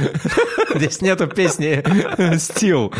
[0.75, 1.83] Здесь нету песни
[2.37, 2.95] Still.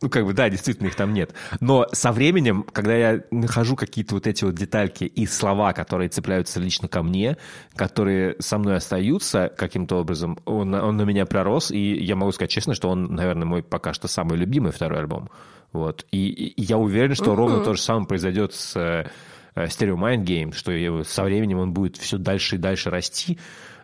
[0.00, 1.32] Ну, как бы, да, действительно, их там нет.
[1.60, 6.58] Но со временем, когда я нахожу какие-то вот эти вот детальки и слова, которые цепляются
[6.58, 7.36] лично ко мне,
[7.76, 12.74] которые со мной остаются каким-то образом, он на меня пророс, и я могу сказать честно,
[12.74, 15.30] что он, наверное, мой пока что самый любимый второй альбом.
[15.72, 16.06] Вот.
[16.10, 19.06] И, и я уверен, что ровно то же самое произойдет с э,
[19.54, 23.38] Stereo Mind Game, что со временем он будет все дальше и дальше расти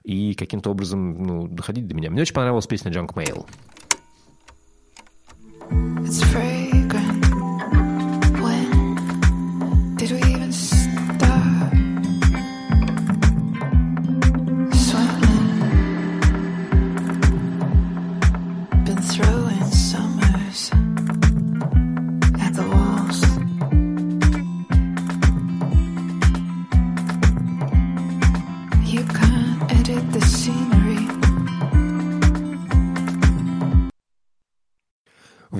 [0.04, 2.10] и каким-то образом ну, доходить до меня.
[2.10, 3.46] Мне очень понравилась песня Junk Mail.
[5.70, 7.07] It's fragrant.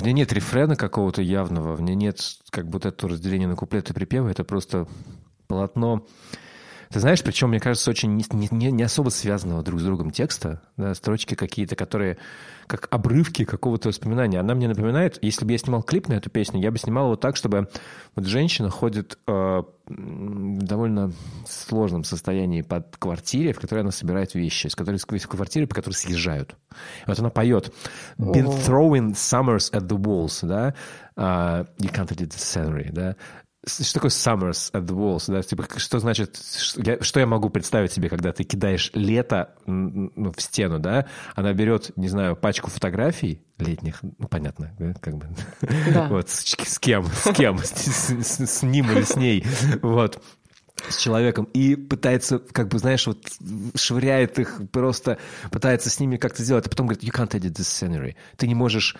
[0.09, 3.95] Ней нет рефрена какого-то явного, в ней нет как вот этого разделения на куплеты и
[3.95, 4.89] припевы, это просто
[5.47, 6.07] полотно.
[6.91, 10.63] Ты знаешь, причем, мне кажется, очень не, не- не особо связанного друг с другом текста,
[10.77, 12.19] да, строчки какие-то, которые
[12.67, 14.39] как обрывки какого-то воспоминания.
[14.39, 17.17] Она мне напоминает, если бы я снимал клип на эту песню, я бы снимал его
[17.17, 17.69] так, чтобы
[18.15, 19.33] вот женщина ходит э,
[19.87, 21.13] в довольно
[21.47, 25.95] сложном состоянии под квартире, в которой она собирает вещи, с которой в квартире, по которой
[25.95, 26.57] съезжают.
[27.07, 27.73] И вот она поет
[28.19, 30.75] «Been throwing summers at the walls», да,
[31.17, 33.17] а, «You can't edit the scenery», да,
[33.69, 35.25] что такое summers at the walls?
[35.33, 35.43] Да?
[35.43, 36.41] Типа, что значит,
[37.01, 41.07] что я, могу представить себе, когда ты кидаешь лето ну, в стену, да?
[41.35, 45.29] Она берет, не знаю, пачку фотографий летних, ну, понятно, да, как бы.
[45.93, 46.09] Да.
[46.09, 49.45] Вот, с, с кем, с кем, с ним или с ней,
[49.83, 50.23] вот
[50.89, 53.27] с человеком и пытается, как бы, знаешь, вот
[53.75, 55.19] швыряет их просто,
[55.51, 58.15] пытается с ними как-то сделать, а потом говорит, you can't edit this scenery.
[58.37, 58.97] Ты не можешь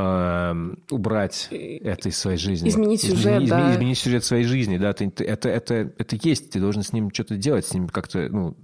[0.00, 2.68] эм, убрать это из своей жизни.
[2.68, 3.72] Изменить сюжет, измени- да.
[3.74, 4.92] Изменить сюжет своей жизни, да.
[4.92, 8.28] Ты- ты- это, это, это есть, ты должен с ним что-то делать, с ним как-то,
[8.28, 8.56] ну,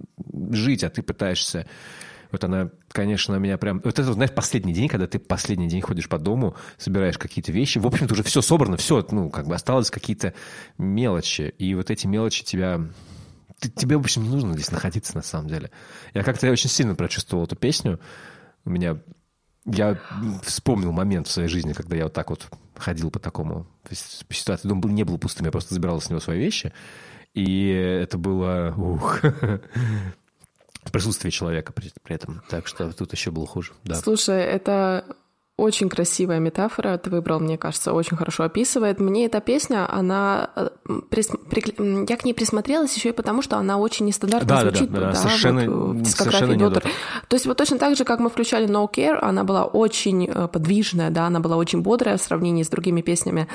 [0.51, 1.67] жить, а ты пытаешься
[2.29, 3.79] вот она, конечно, меня прям...
[3.85, 7.77] Вот это, знаешь, последний день, когда ты последний день ходишь по дому, собираешь какие-то вещи.
[7.77, 10.33] В общем-то, уже все собрано, все, ну, как бы осталось какие-то
[10.77, 11.53] мелочи.
[11.57, 12.81] И вот эти мелочи тебя...
[13.61, 15.71] ты- тебе, в общем, не нужно здесь находиться, на самом деле.
[16.13, 17.97] Я как-то очень сильно прочувствовал эту песню.
[18.65, 18.97] У меня...
[19.67, 19.99] Я
[20.43, 23.67] вспомнил момент в своей жизни, когда я вот так вот ходил по такому...
[23.83, 24.67] по ситуации.
[24.67, 26.73] Дом был, не был пустым, я просто забирал с него свои вещи.
[27.33, 28.73] И это было...
[28.77, 29.21] Ух...
[30.83, 32.41] В присутствии человека при, при этом.
[32.49, 33.73] Так что тут еще было хуже.
[33.83, 33.95] Да.
[33.95, 35.03] Слушай, это
[35.57, 38.99] очень красивая метафора ты выбрал, мне кажется, очень хорошо описывает.
[38.99, 40.51] Мне эта песня, она...
[40.55, 40.69] э,
[41.09, 41.35] прис-
[41.79, 44.91] м, Я к ней присмотрелась еще и потому, что она очень нестандартно Да, да, звучит.
[44.91, 46.83] да, да, совершенно- вот, э, в совершенно дискографии не Daughter.
[46.83, 46.89] Daughter.
[47.27, 50.47] То есть вот точно так же, как мы включали No Care, она была очень э,
[50.47, 53.47] подвижная, да, она была очень бодрая в сравнении с другими песнями.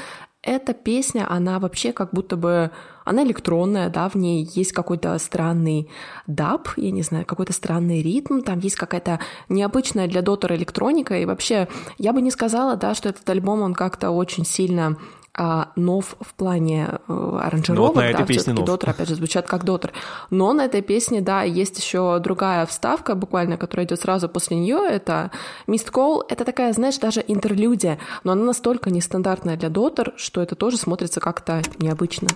[0.42, 2.72] Эта песня, она вообще как будто бы...
[3.04, 5.88] Она электронная, да, в ней есть какой-то странный
[6.26, 11.24] даб, я не знаю, какой-то странный ритм, там есть какая-то необычная для Дотера электроника, и
[11.24, 14.96] вообще я бы не сказала, да, что этот альбом, он как-то очень сильно
[15.34, 18.84] а, нов в плане э, аранжировок, этой да, песне всё-таки нов.
[18.84, 19.92] Опять же, звучат как Дотер.
[20.28, 24.80] Но на этой песне, да, есть еще другая вставка, буквально, которая идет сразу после нее.
[24.86, 25.30] Это
[25.66, 26.22] Mist Call.
[26.28, 31.20] Это такая, знаешь, даже интерлюдия, но она настолько нестандартная для Дотер, что это тоже смотрится
[31.20, 32.28] как-то необычно.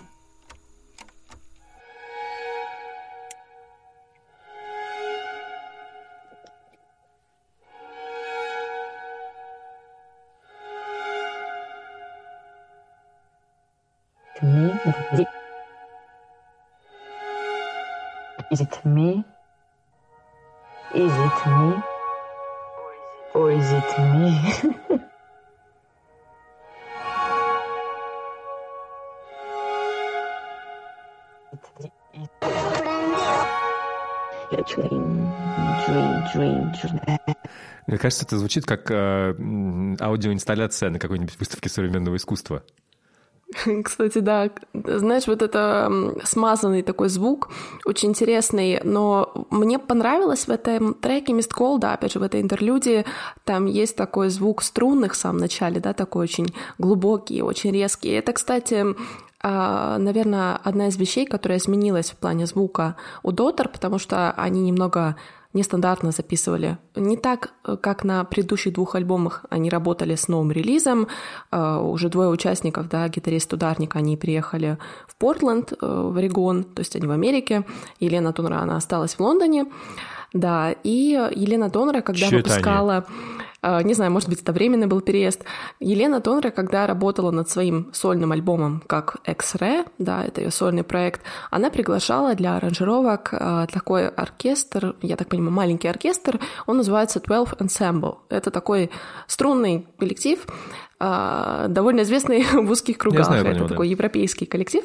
[14.46, 14.70] Me?
[15.12, 15.28] Is it,
[18.52, 19.24] is it me?
[20.94, 21.74] Is it me?
[23.34, 24.70] Or is it me?
[34.66, 35.30] Dream,
[35.86, 37.18] dream, dream, dream.
[37.86, 39.34] Мне кажется, это звучит как э,
[40.00, 42.64] аудиоинсталляция на какой-нибудь выставке современного искусства.
[43.84, 44.50] Кстати, да.
[44.74, 47.50] Знаешь, вот это смазанный такой звук,
[47.84, 52.40] очень интересный, но мне понравилось в этом треке Mist Cold, да, опять же, в этой
[52.40, 53.04] интерлюдии,
[53.44, 58.10] там есть такой звук струнных в самом начале, да, такой очень глубокий, очень резкий.
[58.10, 58.84] Это, кстати,
[59.40, 64.60] а, наверное, одна из вещей, которая изменилась в плане звука у Дотер, потому что они
[64.60, 65.16] немного
[65.52, 66.78] нестандартно записывали.
[66.94, 71.08] Не так, э, как на предыдущих двух альбомах они работали с новым релизом.
[71.52, 76.80] Э, Уже двое участников, да, гитарист ударник, они приехали в Портленд, э, в Орегон, то
[76.80, 77.64] есть они в Америке.
[78.00, 79.66] Елена Тунра, она осталась в Лондоне.
[80.32, 83.06] Да, и Елена Тонра, когда Чё выпускала
[83.66, 85.44] э, не знаю, может быть, это временный был переезд.
[85.80, 91.22] Елена Тонра, когда работала над своим сольным альбомом как X-Ray, да, это ее сольный проект,
[91.50, 97.60] она приглашала для аранжировок э, такой оркестр, я так понимаю, маленький оркестр, он называется 12
[97.60, 98.18] Ensemble.
[98.28, 98.90] Это такой
[99.26, 100.46] струнный коллектив,
[101.00, 103.26] э, довольно известный в узких кругах.
[103.26, 103.74] знаю про это него, да.
[103.74, 104.84] такой европейский коллектив.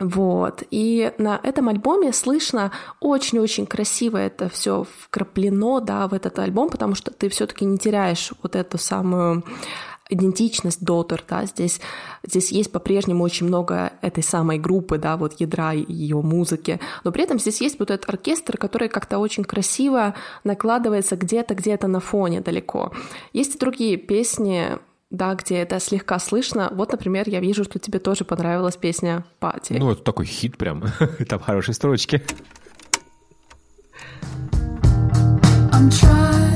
[0.00, 0.62] Вот.
[0.70, 6.94] И на этом альбоме слышно очень-очень красиво это все вкраплено, да, в этот альбом, потому
[6.94, 9.44] что ты все-таки не теряешь вот эту самую
[10.08, 11.80] идентичность Дотер, да, здесь,
[12.24, 17.22] здесь есть по-прежнему очень много этой самой группы, да, вот ядра ее музыки, но при
[17.22, 22.40] этом здесь есть вот этот оркестр, который как-то очень красиво накладывается где-то, где-то на фоне
[22.40, 22.92] далеко.
[23.32, 24.78] Есть и другие песни,
[25.10, 26.70] да, где это слегка слышно.
[26.72, 29.74] Вот, например, я вижу, что тебе тоже понравилась песня «Пати».
[29.74, 30.84] Ну, это такой хит прям.
[31.28, 32.22] Там хорошие строчки.
[35.72, 36.49] I'm trying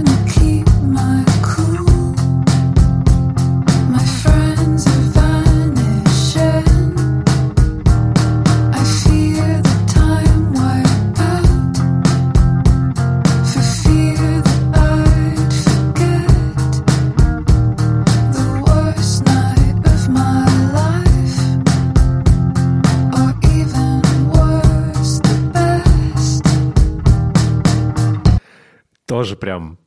[29.07, 29.79] Тоже прям...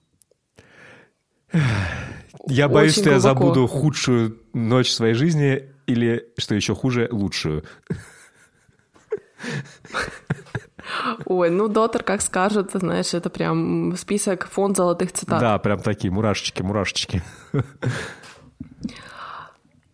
[2.49, 3.39] Я боюсь, Очень что я глубоко.
[3.39, 7.63] забуду худшую ночь своей жизни или, что еще хуже, лучшую.
[11.25, 15.39] Ой, ну Дотер как скажет, знаешь, это прям список фонд золотых цитат.
[15.39, 17.21] Да, прям такие мурашечки, мурашечки.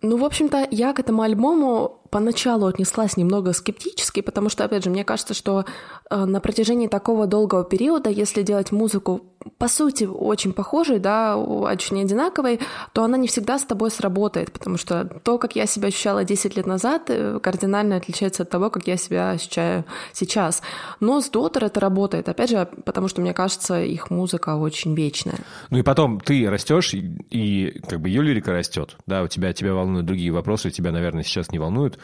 [0.01, 4.91] Ну, в общем-то, я к этому альбому поначалу отнеслась немного скептически, потому что, опять же,
[4.91, 5.65] мне кажется, что
[6.11, 9.21] э, на протяжении такого долгого периода, если делать музыку,
[9.57, 12.59] по сути, очень похожей, да, очень одинаковой,
[12.93, 16.55] то она не всегда с тобой сработает, потому что то, как я себя ощущала 10
[16.55, 19.83] лет назад, э, кардинально отличается от того, как я себя ощущаю
[20.13, 20.61] сейчас.
[20.99, 25.39] Но с Дотер это работает, опять же, потому что, мне кажется, их музыка очень вечная.
[25.71, 26.99] Ну и потом ты растешь, и,
[27.31, 28.97] и как бы ее лирика растет.
[29.07, 31.97] Да, у тебя, тебя волнуют другие вопросы, тебя, наверное, сейчас не волнуют.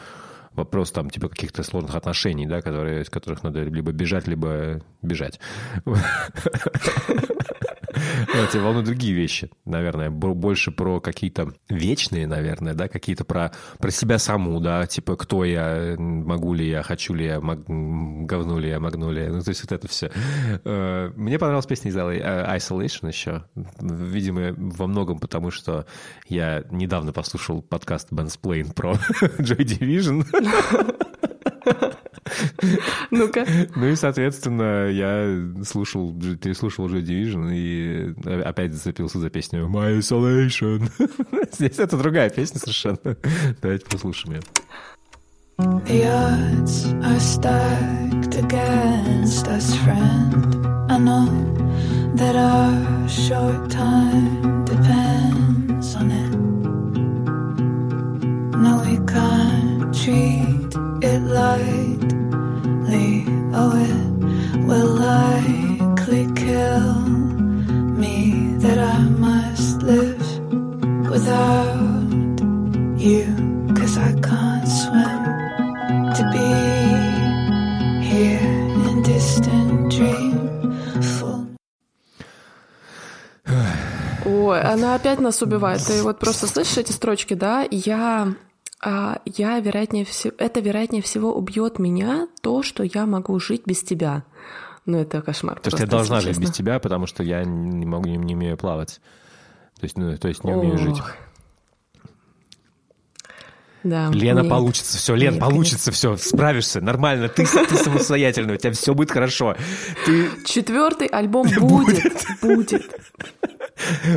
[0.54, 5.40] Вопрос там типа каких-то сложных отношений, да, которые, из которых надо либо бежать, либо бежать.
[8.52, 13.90] Тебя волнуют другие вещи, наверное, бо- больше про какие-то вечные, наверное, да, какие-то про, про
[13.90, 18.68] себя саму, да, типа кто я, могу ли я, хочу ли я, мог- говну ли
[18.68, 20.10] я, могну ли я, ну, то есть вот это все.
[21.16, 23.44] Мне понравилась песня из э, Isolation еще,
[23.80, 25.86] видимо, во многом потому, что
[26.28, 28.92] я недавно послушал подкаст Bensplain про
[29.38, 30.24] Joy Division,
[33.10, 33.46] Ну-ка.
[33.74, 38.14] ну и, соответственно, я слушал, переслушал Joy Division и
[38.44, 40.90] опять зацепился за песню My Isolation.
[41.52, 43.16] Здесь это другая песня совершенно.
[43.60, 44.42] Давайте послушаем ее.
[45.60, 50.66] The odds are stacked against us, friend.
[50.88, 51.28] I know
[52.14, 56.30] that our short time depends on it.
[58.56, 59.59] No, we can't
[60.04, 60.72] treat
[61.02, 63.12] it lightly.
[63.52, 66.94] Oh, it will likely kill
[68.02, 68.16] me
[68.58, 70.24] that I must live
[71.10, 72.40] without
[72.96, 73.26] you,
[73.76, 75.20] cause I can't swim
[76.16, 76.50] to be
[78.08, 78.40] here
[78.88, 81.46] in distant dreamful.
[84.24, 85.82] Ой, она опять нас убивает.
[85.82, 87.66] Ты вот просто слышишь эти строчки, да?
[87.70, 88.49] Я, а,
[88.82, 94.24] я вероятнее всего, это вероятнее всего убьет меня то, что я могу жить без тебя.
[94.86, 95.60] Ну это кошмар.
[95.60, 98.56] То есть я должна жить без тебя, потому что я не могу, не, не умею
[98.56, 99.00] плавать.
[99.78, 100.98] То есть, ну, то есть не умею жить.
[100.98, 101.14] Ох.
[103.82, 104.10] Да.
[104.12, 104.50] Лена, нет.
[104.50, 109.10] получится все, Лен, Нет, получится все, справишься, нормально, ты, ты самостоятельный, у тебя все будет
[109.10, 109.56] хорошо.
[110.04, 112.12] Ты Четвертый альбом будет,
[112.42, 112.90] будет.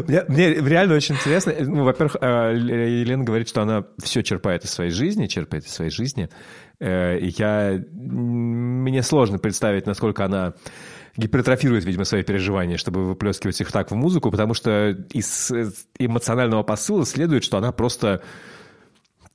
[0.08, 1.54] Мне, мне реально очень интересно.
[1.60, 5.92] Ну, во-первых, э, Елена говорит, что она все черпает из своей жизни, черпает из своей
[5.92, 6.30] жизни.
[6.80, 7.82] Э, И я...
[7.92, 10.54] Мне сложно представить, насколько она
[11.16, 15.52] гипертрофирует, видимо, свои переживания, чтобы выплескивать их так в музыку, потому что из
[16.00, 18.24] эмоционального посыла следует, что она просто,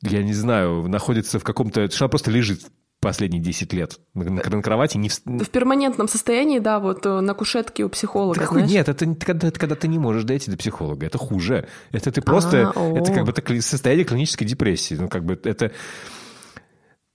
[0.02, 1.88] я не знаю, находится в каком-то...
[1.90, 2.62] Что она просто лежит
[3.08, 4.98] последние 10 лет на, на- на кровати.
[4.98, 5.18] Не в...
[5.24, 8.70] В перманентном состоянии, да, вот э, на кушетке у психолога, Какой- знаешь.
[8.70, 11.06] Нет, это, не- когда, это когда ты не можешь дойти до психолога.
[11.06, 11.66] Это хуже.
[11.90, 12.72] Это ты просто...
[12.76, 14.94] А, это как бы так, состояние клинической депрессии.
[14.94, 15.72] Ну, как бы это...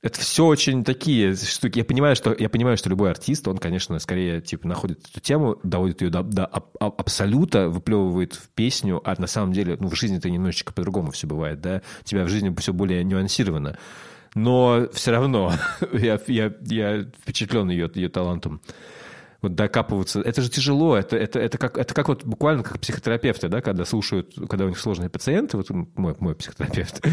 [0.02, 1.78] Это все очень такие штуки.
[1.78, 5.58] Я понимаю, что, я понимаю, что любой артист, он, конечно, скорее типа, находит эту тему,
[5.64, 9.88] доводит ее до, до аб- аб- абсолюта, выплевывает в песню, а на самом деле, ну,
[9.88, 11.82] в жизни это немножечко по-другому все бывает, да?
[12.02, 13.78] У тебя в жизни все более нюансировано.
[14.36, 15.54] Но все равно
[15.94, 18.62] я, я, я впечатлен ее, ее талантом
[19.44, 20.22] вот докапываться.
[20.22, 20.96] Это же тяжело.
[20.96, 24.70] Это, это, это, как, это как вот буквально как психотерапевты, да, когда слушают, когда у
[24.70, 27.06] них сложные пациенты, вот мой, мой психотерапевт,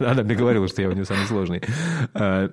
[0.00, 1.62] она мне говорила, что я у нее самый сложный,
[2.12, 2.50] А,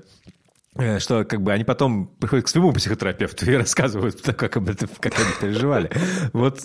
[0.76, 4.88] э, что как бы они потом приходят к своему психотерапевту и рассказывают, как, об этом,
[5.00, 5.90] как они переживали.
[6.32, 6.60] Вот,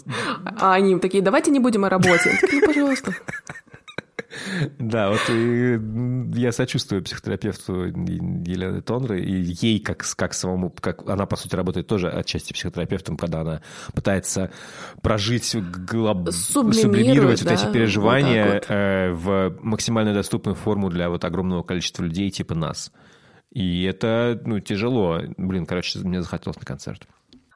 [0.45, 2.39] А они такие, давайте не будем о работе.
[2.53, 3.15] Ну, пожалуйста.
[4.79, 11.37] Да, вот я сочувствую психотерапевту Елены Тонры и ей как, как самому, как она, по
[11.37, 13.63] сути, работает тоже отчасти психотерапевтом, когда она
[13.95, 14.51] пытается
[15.03, 18.67] прожить, глоб- сублимировать вот да, эти переживания вот вот.
[18.69, 22.93] э, в максимально доступную форму для вот огромного количества людей типа нас.
[23.51, 25.21] И это, ну, тяжело.
[25.37, 27.09] Блин, короче, мне захотелось на концерт.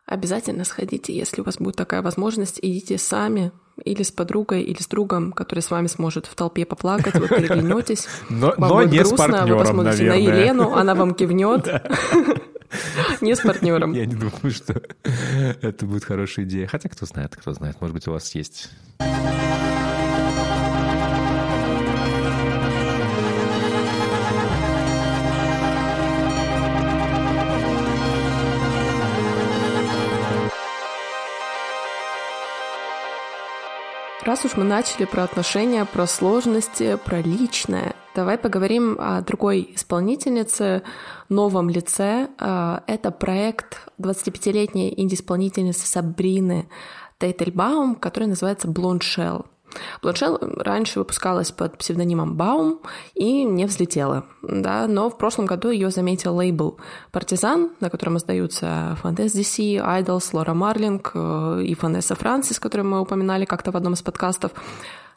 [0.07, 3.53] Обязательно сходите, если у вас будет такая возможность, идите сами
[3.85, 8.09] или с подругой, или с другом, который с вами сможет в толпе поплакать, вы переглянетесь.
[8.29, 10.33] Но, Вам но будет не с грустно, партнером, вы посмотрите наверное.
[10.33, 11.67] на Елену, она вам кивнет.
[13.21, 13.93] Не с партнером.
[13.93, 14.81] Я не думаю, что
[15.61, 16.67] это будет хорошая идея.
[16.67, 17.79] Хотя, кто знает, кто знает.
[17.83, 18.71] Может быть, у вас есть
[34.25, 40.85] Раз уж мы начали про отношения, про сложности, про личное, давай поговорим о другой исполнительнице,
[41.29, 42.29] новом лице.
[42.39, 46.69] А, Это проект 25-летней инди-исполнительницы Сабрины
[47.19, 49.47] Тейтельбаум, который называется Blonde Shell.
[50.03, 52.79] Shell раньше выпускалась под псевдонимом Baum
[53.15, 56.79] и не взлетела, да, но в прошлом году ее заметил лейбл
[57.11, 63.01] «Партизан», на котором издаются Fantasy DC, Idols, Лора Марлинг э, и Фанесса Франсис, которую мы
[63.01, 64.53] упоминали как-то в одном из подкастов.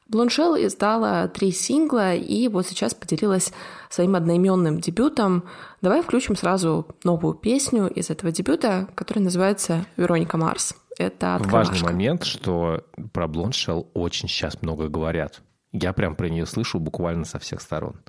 [0.07, 3.51] Блоншел издала три сингла и вот сейчас поделилась
[3.89, 5.45] своим одноименным дебютом.
[5.81, 10.75] Давай включим сразу новую песню из этого дебюта, которая называется «Вероника Марс».
[10.97, 11.85] Это важный открывашка.
[11.85, 15.41] момент, что про Блоншелл очень сейчас много говорят.
[15.71, 18.01] Я прям про нее слышу буквально со всех сторон.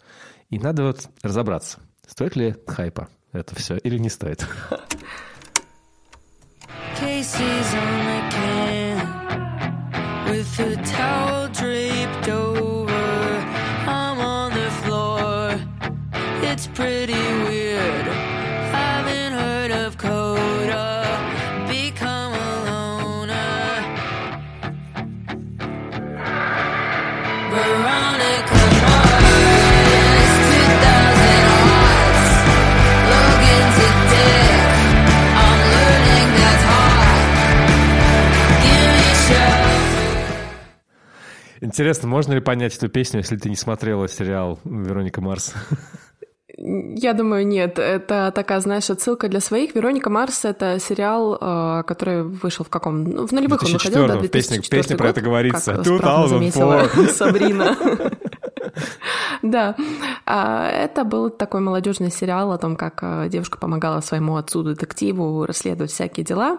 [0.50, 4.46] И надо вот разобраться, стоит ли хайпа это все или не стоит.
[7.00, 8.96] Casey's on the can
[10.30, 11.45] with a towel
[41.60, 45.54] Интересно, можно ли понять эту песню, если ты не смотрела сериал «Вероника Марс»?
[46.58, 47.78] Я думаю, нет.
[47.78, 49.74] Это такая, знаешь, отсылка для своих.
[49.74, 53.04] «Вероника Марс»— это сериал, э, который вышел в каком...
[53.04, 55.72] Ну, в нулевых он выходил, да, 2004-м, в песне- 2004 песне про год, это говорится.
[55.74, 56.28] Как 2004.
[56.28, 57.76] заметила Сабрина.
[59.50, 59.74] Да,
[60.24, 65.90] А, это был такой молодежный сериал о том, как э, девушка помогала своему отцу-детективу расследовать
[65.92, 66.58] всякие дела.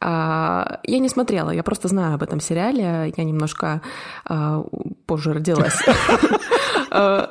[0.00, 3.12] А, Я не смотрела, я просто знаю об этом сериале.
[3.16, 3.80] Я немножко
[4.28, 4.64] э,
[5.06, 5.80] позже родилась.
[6.96, 7.26] Э,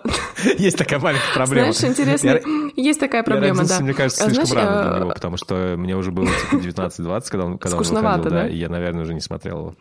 [0.58, 1.72] Есть такая маленькая проблема.
[1.72, 2.40] Знаешь, интересно,
[2.76, 3.84] есть такая проблема, родился, да.
[3.86, 7.24] мне кажется, А, слишком знаешь, рано для него, потому что мне уже было типа 19-20,
[7.30, 8.48] когда он, когда он выходил, да, да?
[8.50, 9.76] и я, наверное, уже не смотрел его.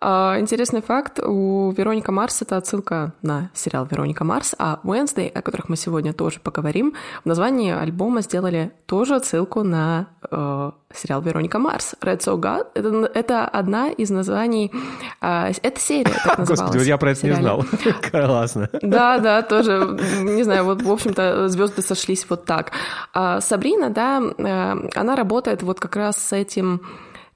[0.00, 5.40] А, Интересный факт, у Вероника Марс это отсылка на сериал Вероника Марс, а Wednesday, о
[5.40, 6.94] которых мы сегодня тоже поговорим,
[7.24, 11.94] в названии альбома сделали тоже отсылку на э, сериал Вероника Марс.
[12.02, 14.70] Rat Saw God это, это одна из названий,
[15.20, 16.48] а, это серия так называлась.
[16.60, 17.42] Господи, вот я про это не сериале.
[17.42, 17.64] знал.
[18.10, 18.68] Классно.
[18.82, 22.72] Да, да, тоже, не знаю, вот, в общем-то, звезды сошлись вот так.
[23.14, 26.82] А Сабрина, да, э, она работает вот как раз с этим,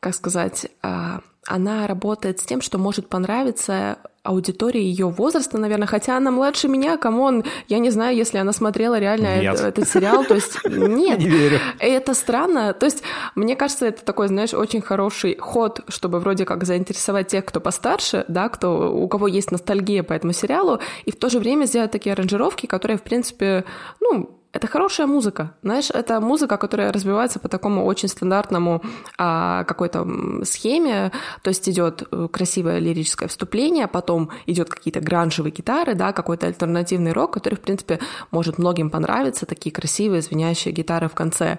[0.00, 6.18] как сказать, а, она работает с тем, что может понравиться аудитории ее возраста, наверное, хотя
[6.18, 9.54] она младше меня, come on, я не знаю, если она смотрела реально Нет.
[9.54, 11.18] это- этот сериал, то есть нет.
[11.18, 11.58] Не верю.
[11.80, 12.74] И это странно.
[12.74, 13.02] То есть,
[13.34, 18.26] мне кажется, это такой, знаешь, очень хороший ход, чтобы вроде как заинтересовать тех, кто постарше,
[18.28, 21.90] да, кто, у кого есть ностальгия по этому сериалу, и в то же время сделать
[21.90, 23.64] такие аранжировки, которые, в принципе,
[24.00, 25.54] ну, это хорошая музыка.
[25.62, 28.82] Знаешь, это музыка, которая развивается по такому очень стандартному
[29.16, 30.06] а, какой-то
[30.44, 31.12] схеме.
[31.42, 37.12] То есть идет э, красивое лирическое вступление, потом идет какие-то гранжевые гитары, да, какой-то альтернативный
[37.12, 38.00] рок, который, в принципе,
[38.32, 41.58] может многим понравиться, такие красивые звенящие гитары в конце.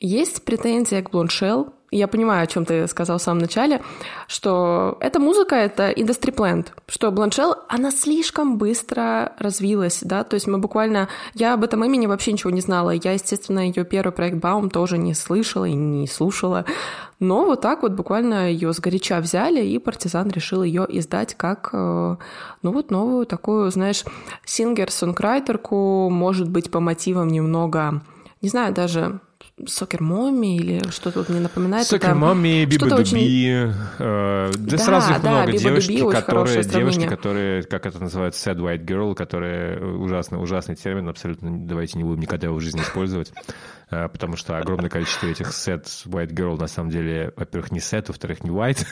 [0.00, 3.82] Есть претензия к Blonde Я понимаю, о чем ты сказал в самом начале,
[4.26, 10.46] что эта музыка— это industry plant, что Blonde она слишком быстро развилась, да, то есть
[10.46, 11.08] мы буквально...
[11.32, 12.90] Я об этом имени вообще ничего не знала.
[12.90, 16.66] Я, естественно, ее первый проект Baum тоже не слышала и не слушала.
[17.20, 22.16] Но вот так вот буквально ее сгоряча взяли, и партизан решил ее издать как, э,
[22.62, 24.04] ну вот новую такую, знаешь,
[24.44, 28.02] сингер-сонкрайтерку, может быть, по мотивам немного,
[28.40, 29.20] не знаю, даже
[29.66, 31.86] Сокер Момми или что-то вот мне напоминает.
[31.86, 33.48] Сокер Это Мамми, Биба очень- Дуби.
[33.98, 35.46] э, Да Да, сразу их да, много.
[35.52, 40.38] Биба Девушки, Дуби которые, девушки, которые, как это называется, sad white girl, которые э, ужасный,
[40.76, 43.32] термин, абсолютно давайте не будем никогда его в жизни использовать,
[43.90, 48.44] потому что огромное количество этих sad white girl на самом деле, во-первых, не sad, во-вторых,
[48.44, 48.84] не white.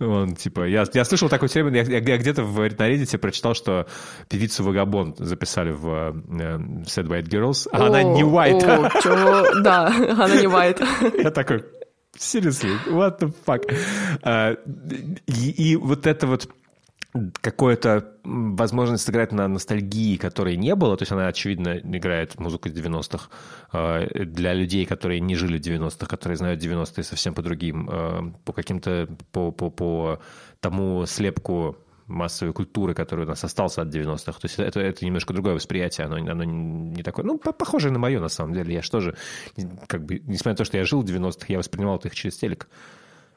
[0.00, 3.86] Он, типа, я, я слышал такой термин, я, я где-то в, на Reddit прочитал, что
[4.28, 8.64] певицу Вагабонд записали в э, sad white girls, а она не О, white.
[8.64, 9.62] о, чё?
[9.62, 11.22] Да, она не white.
[11.22, 11.64] Я такой,
[12.16, 13.62] seriously, what the fuck?
[14.22, 14.54] А,
[15.26, 16.48] И, и вот это вот
[17.40, 22.74] какое-то возможность сыграть на ностальгии, которой не было, то есть она, очевидно, играет музыку из
[22.74, 23.28] 90-х
[23.72, 28.32] э, для людей, которые не жили в 90-х, которые знают 90-е совсем по другим, э,
[28.44, 30.20] по каким-то, по, по, по
[30.60, 34.32] тому слепку массовой культуры, который у нас остался от 90-х.
[34.32, 37.98] То есть это, это немножко другое восприятие, оно, оно не такое, ну, по- похожее на
[37.98, 38.74] мое, на самом деле.
[38.74, 39.16] Я же тоже,
[39.86, 42.36] как бы, несмотря на то, что я жил в 90-х, я воспринимал это их через
[42.36, 42.68] телек.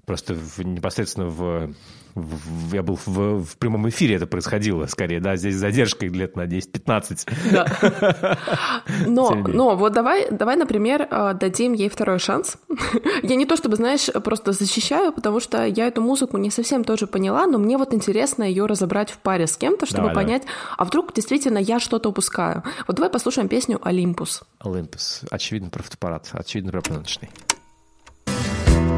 [0.06, 1.74] Просто в- непосредственно в,
[2.14, 6.36] в- я был в, в прямом эфире это происходило, скорее, да, здесь с задержкой лет
[6.36, 7.28] на 10-15.
[7.52, 8.38] Да.
[9.08, 12.58] Но, но вот давай, давай, например, э, дадим ей второй шанс.
[13.24, 17.08] Я не то чтобы, знаешь, просто защищаю, потому что я эту музыку не совсем тоже
[17.08, 20.26] поняла, но мне вот интересно ее разобрать в паре с кем-то, чтобы Давай, давай.
[20.26, 20.44] понять,
[20.78, 22.64] а вдруг действительно я что-то упускаю.
[22.88, 24.44] Вот давай послушаем песню «Олимпус».
[24.60, 25.22] Олимпус.
[25.32, 26.30] Очевидно, про фотоаппарат.
[26.34, 27.30] Очевидно, про пленочный.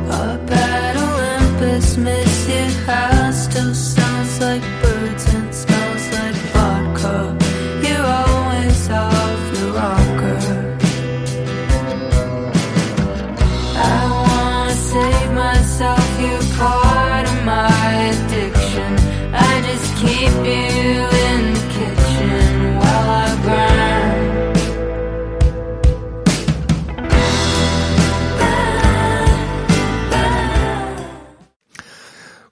[0.10, 0.87] Up
[1.68, 3.97] Christmas, your heart's still.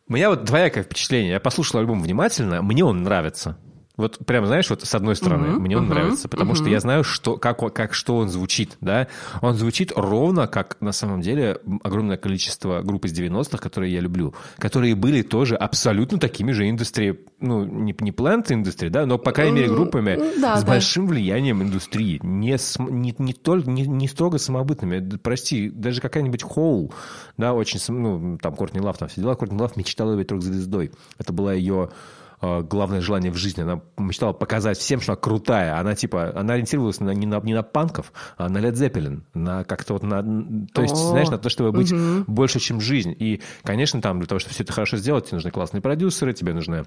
[0.07, 1.31] Меня вот двоякое впечатление.
[1.33, 3.57] Я послушал альбом внимательно, мне он нравится.
[3.97, 6.71] Вот прям, знаешь, вот с одной стороны, Мгм, мне он мгм, нравится, потому что мгм.
[6.71, 9.07] я знаю, что, как, как, что он звучит, да.
[9.41, 14.33] Он звучит ровно, как на самом деле огромное количество групп из 90-х, которые я люблю,
[14.57, 19.31] которые были тоже абсолютно такими же индустрии, ну, не, не plant индустрии, да, но, по
[19.31, 20.71] крайней мере, М, группами да, с да.
[20.71, 22.57] большим влиянием индустрии, не,
[22.89, 25.17] не, не, только, не, не строго самобытными.
[25.17, 26.93] Прости, даже какая-нибудь Хоул,
[27.37, 30.91] да, очень, ну, там, Кортни Лав, там все дела, Кортни Лав мечтала быть рок-звездой.
[31.17, 31.89] Это было ее
[32.41, 33.61] главное желание в жизни.
[33.61, 35.79] Она мечтала показать всем, что она крутая.
[35.79, 39.21] Она, типа, она ориентировалась на, не, на, не на панков, а на Led Zeppelin.
[39.33, 40.21] На как-то вот на...
[40.73, 41.93] То есть, О, знаешь, на то, чтобы быть
[42.27, 43.15] больше, чем жизнь.
[43.17, 46.53] И, конечно, там для того, чтобы все это хорошо сделать, тебе нужны классные продюсеры, тебе
[46.53, 46.83] нужна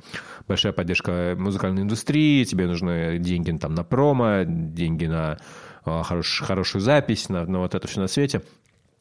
[0.47, 5.39] большая поддержка музыкальной индустрии, тебе нужны деньги там, на промо, деньги на
[5.85, 8.43] э, хорош- хорошую запись, на, на вот это все на свете.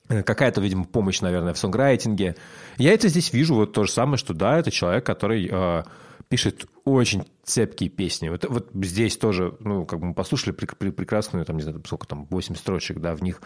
[0.10, 2.36] Э, Какая-то, видимо, помощь, наверное, в сонграйтинге.
[2.78, 5.84] Я это здесь вижу вот то же самое, что да, это человек, который э,
[6.30, 8.30] пишет очень цепкие песни.
[8.30, 11.82] Вот, вот здесь тоже, ну, как бы мы послушали прек- пре- прекрасную, там, не знаю,
[11.86, 13.42] сколько там, 8 строчек, да, в них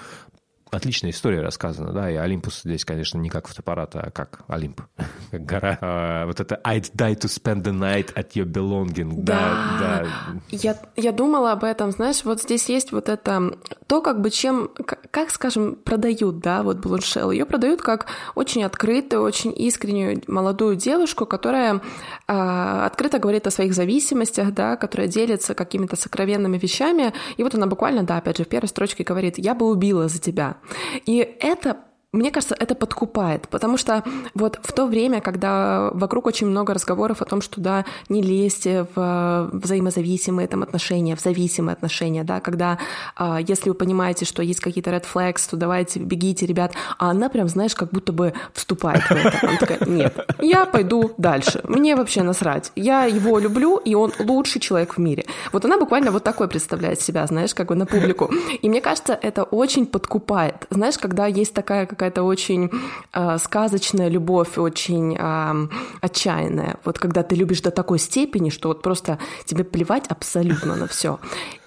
[0.72, 4.82] отличная история рассказана, да, и Олимпус здесь, конечно, не как фотоаппарат, а как Олимп,
[5.32, 5.78] как гора.
[5.82, 10.06] А, вот это I'd die to spend the night at your belonging, да, да.
[10.50, 13.52] Я, я думала об этом, знаешь, вот здесь есть вот это,
[13.88, 14.70] то, как бы чем,
[15.12, 17.32] как, скажем, продают, да, вот Блуншелл.
[17.32, 21.82] Ее продают как очень открытую, очень искреннюю молодую девушку, которая
[22.28, 27.14] а, открыто говорит о своих зависимостях, да, которая делится какими-то сокровенными вещами.
[27.36, 30.20] И вот она буквально, да, опять же, в первой строчке говорит, я бы убила за
[30.20, 30.58] тебя.
[31.06, 34.04] И это мне кажется, это подкупает, потому что
[34.34, 38.86] вот в то время, когда вокруг очень много разговоров о том, что да, не лезьте
[38.94, 42.80] в взаимозависимые там отношения, в зависимые отношения, да, когда
[43.16, 47.30] а, если вы понимаете, что есть какие-то red flags, то давайте бегите, ребят, а она
[47.30, 49.48] прям, знаешь, как будто бы вступает в это.
[49.48, 54.60] Она такая, нет, я пойду дальше, мне вообще насрать, я его люблю, и он лучший
[54.60, 55.24] человек в мире.
[55.54, 58.30] Вот она буквально вот такой представляет себя, знаешь, как бы на публику.
[58.62, 60.68] И мне кажется, это очень подкупает.
[60.70, 62.72] Знаешь, когда есть такая какая-то очень
[63.14, 65.68] э, сказочная любовь, очень э,
[66.02, 66.78] отчаянная.
[66.84, 71.20] Вот когда ты любишь до такой степени, что вот просто тебе плевать абсолютно на все.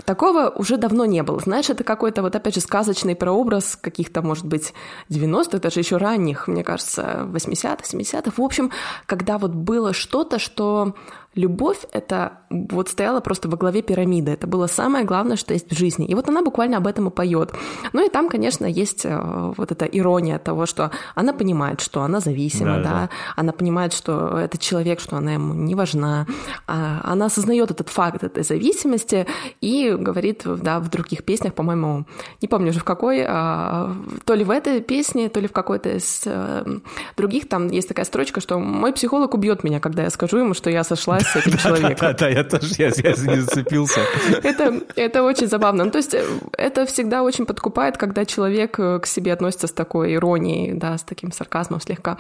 [0.05, 1.39] Такого уже давно не было.
[1.39, 4.75] Знаешь, это какой-то вот опять же сказочный прообраз каких-то, может быть,
[5.09, 8.33] 90-х, даже еще ранних, мне кажется, 80-х, 70-х.
[8.37, 8.73] В общем,
[9.07, 10.95] когда вот было что-то, что
[11.35, 14.33] любовь это вот стояла просто во главе пирамиды.
[14.33, 16.07] Это было самое главное, что есть в жизни.
[16.07, 17.53] И вот она буквально об этом и поет.
[17.93, 22.21] Ну и там, конечно, есть э, вот эта ирония того, что она понимает, что она
[22.21, 23.11] зависима, Да, да, да.
[23.37, 26.27] она понимает, что этот человек, что она ему не важна,
[26.67, 29.27] А она осознает этот факт этой зависимости
[29.61, 32.07] и говорит, да, в других песнях, по-моему,
[32.41, 35.97] не помню уже в какой, а, то ли в этой песне, то ли в какой-то
[35.97, 36.79] из э,
[37.17, 40.71] других, там есть такая строчка, что мой психолог убьет меня, когда я скажу ему, что
[40.71, 40.85] я
[41.25, 42.09] с этим человеком.
[42.09, 44.01] Да-да, я тоже, я, я не зацепился.
[44.43, 45.85] Это, это очень забавно.
[45.85, 46.15] Ну, то есть
[46.53, 51.03] это всегда очень подкупает, когда человек э, к себе относится с такой иронией, да, с
[51.03, 52.17] таким сарказмом слегка.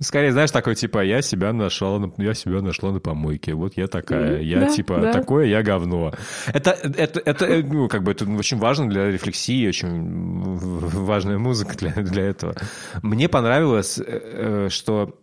[0.00, 3.88] Скорее, знаешь, такой типа, я себя нашла, на- я себя нашла на помойке, вот я
[3.88, 5.12] такая, я да, типа да.
[5.12, 6.12] такое, я говно.
[6.46, 11.76] Это, это, это, э, ну, как бы, это очень важно для рефлексии, очень важная музыка
[11.76, 12.54] для, для этого.
[13.02, 15.18] Мне понравилось, э, что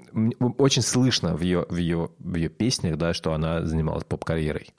[0.58, 4.70] очень слышно в ее, в ее, в ее песнях, да, что она занималась поп-карьерой.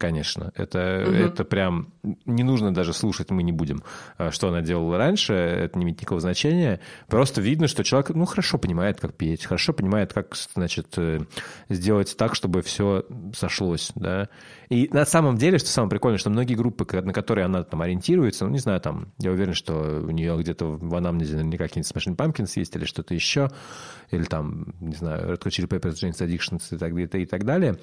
[0.00, 1.92] Конечно, это, это прям
[2.24, 3.82] не нужно даже слушать, мы не будем,
[4.16, 6.80] а, что она делала раньше, это не имеет никакого значения.
[7.06, 11.20] Просто видно, что человек, ну, хорошо понимает, как петь, хорошо понимает, как, значит, э,
[11.68, 14.30] сделать так, чтобы все сошлось, да.
[14.70, 18.46] И на самом деле, что самое прикольное, что многие группы, на которые она там ориентируется,
[18.46, 22.16] ну, не знаю, там, я уверен, что у нее где-то в анамнезе наверняка какие-нибудь Smashing
[22.16, 23.50] Pumpkins есть или что-то еще,
[24.10, 27.76] или там, не знаю, Red Hot Chili Peppers, Jane's Addictions и так, и так далее,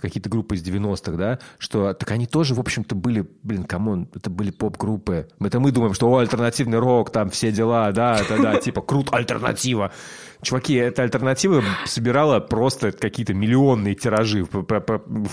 [0.00, 4.08] какие-то группы из 90-х, да, что так они тоже, в общем-то, были, блин, come on,
[4.14, 5.28] это были поп-группы.
[5.40, 9.12] Это мы думаем, что о, альтернативный рок, там все дела, да, да, да, типа, крут,
[9.12, 9.92] альтернатива.
[10.42, 14.46] Чуваки, эта альтернатива собирала просто какие-то миллионные тиражи.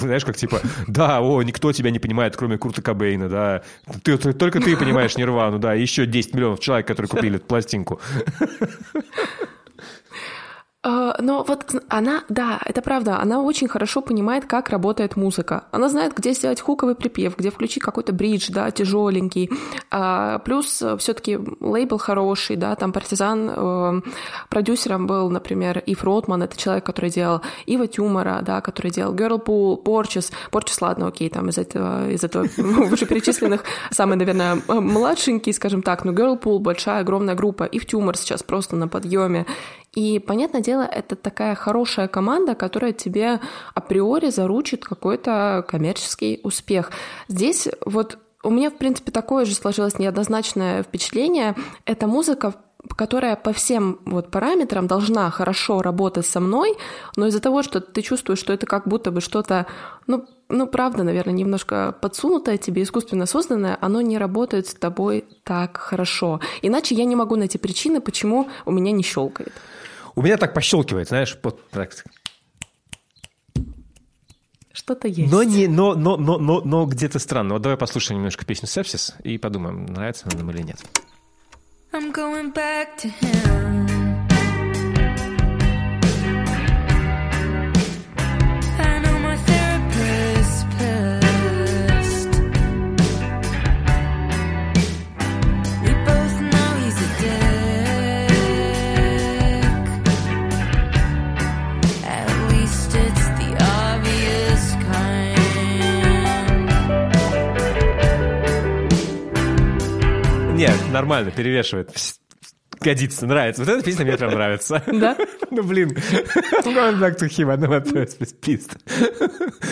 [0.01, 3.61] Знаешь, как типа, да, о, никто тебя не понимает, кроме Курта Кобейна, да.
[4.03, 8.01] Ты, ты- только ты понимаешь Нирвану, да, еще 10 миллионов человек, которые купили эту пластинку.
[10.88, 15.65] А, Но вот она, да, это правда, она очень хорошо понимает, как работает музыка.
[15.71, 19.49] Она знает, где сделать хуковый припев, где включить какой-то бридж, да, тяжеленький.
[19.91, 24.01] А, Плюс все-таки лейбл хороший, да, там партизан э,
[24.49, 29.77] продюсером был, например, Ив Ротман, это человек, который делал Ива Тюмора, да, который делал Girlpool,
[29.77, 30.31] Порчес.
[30.51, 36.13] Порчес, ладно, окей, там из этого, из этого вышеперечисленных самый, наверное, младшенький, скажем так, но
[36.13, 37.65] Girlpool большая, огромная группа.
[37.65, 39.45] Ив Тюмор сейчас просто на подъеме.
[39.97, 43.39] И, понятное дело, это такая хорошая команда, которая тебе
[43.73, 46.91] априори заручит какой-то коммерческий успех.
[47.29, 51.55] Здесь вот у меня, в принципе, такое же сложилось неоднозначное впечатление.
[51.85, 52.53] Это музыка,
[52.95, 56.77] которая по всем вот параметрам должна хорошо работать со мной,
[57.15, 59.65] но из-за того, что ты чувствуешь, что это как будто бы что-то,
[60.05, 65.77] ну, ну, правда, наверное, немножко подсунутое тебе, искусственно созданное, оно не работает с тобой так
[65.77, 66.39] хорошо.
[66.61, 69.53] Иначе я не могу найти причины, почему у меня не щелкает.
[70.18, 71.91] У меня так пощелкивает, знаешь, вот так.
[74.74, 75.32] Что-то есть.
[75.32, 77.53] Но, не, но, но, но, но, но где-то странно.
[77.53, 80.80] Вот давай послушаем немножко песню «Сепсис» и подумаем, нравится она нам или нет.
[81.93, 83.96] I'm going back to him.
[110.57, 111.91] Нет, нормально, перевешивает.
[112.79, 113.63] Годится, нравится.
[113.63, 114.83] Вот эта песня мне прям нравится.
[114.87, 115.17] Да?
[115.49, 115.89] Ну, блин.
[115.89, 118.77] Going back to him, I know first was pissed.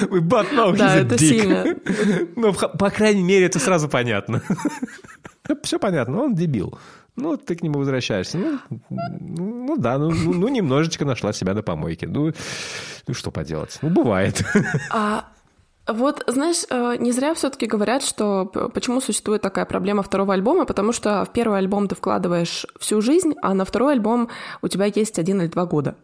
[0.09, 1.75] We both know Да, это сильно.
[2.35, 4.41] Ну, по крайней мере, это сразу понятно.
[5.63, 6.79] Все понятно, он дебил.
[7.17, 8.37] Ну, ты к нему возвращаешься.
[8.37, 12.07] Ну, ну, ну да, ну, ну, ну, немножечко нашла себя на помойке.
[12.07, 12.31] Ну,
[13.07, 13.77] ну, что поделать?
[13.81, 14.43] Ну, бывает.
[14.91, 15.25] А
[15.87, 20.91] Вот, знаешь, э, не зря все-таки говорят, что почему существует такая проблема второго альбома, потому
[20.91, 24.29] что в первый альбом ты вкладываешь всю жизнь, а на второй альбом
[24.63, 25.95] у тебя есть один или два года.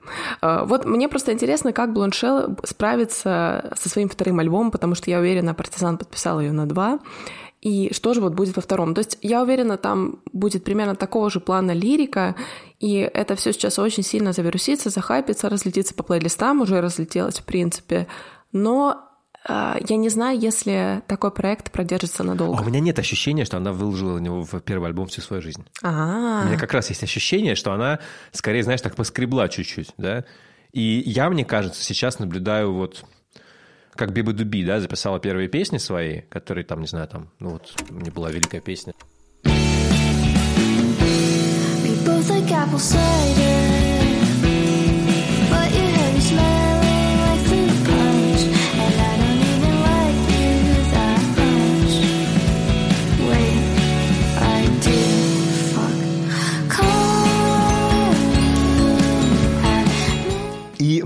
[0.42, 5.20] Э, Вот мне просто интересно, как Блоншел справится со своим вторым альбомом, потому что я
[5.20, 7.00] уверена, Партизан подписал ее на два.
[7.62, 8.94] И что же вот будет во втором?
[8.96, 12.36] То есть я уверена, там будет примерно такого же плана лирика,
[12.80, 18.08] и это все сейчас очень сильно завирусится, захайпится, разлетится по плейлистам, уже разлетелось в принципе.
[18.52, 19.11] Но
[19.48, 22.62] я не знаю, если такой проект продержится А надолго.
[22.62, 25.66] у меня нет ощущения, что она выложила на него в первый альбом всю свою жизнь.
[25.82, 28.00] А, У меня как раз есть ощущение, что она,
[28.32, 30.26] скорее, знаешь, так поскребла чуть-чуть, да.
[30.74, 33.04] И я, мне кажется, сейчас наблюдаю вот
[33.96, 37.74] как Биба Дуби, да, записала первые песни свои, которые там, не знаю, там, ну вот,
[37.90, 38.94] у меня была великая песня.
[41.84, 43.81] We both like apple cider,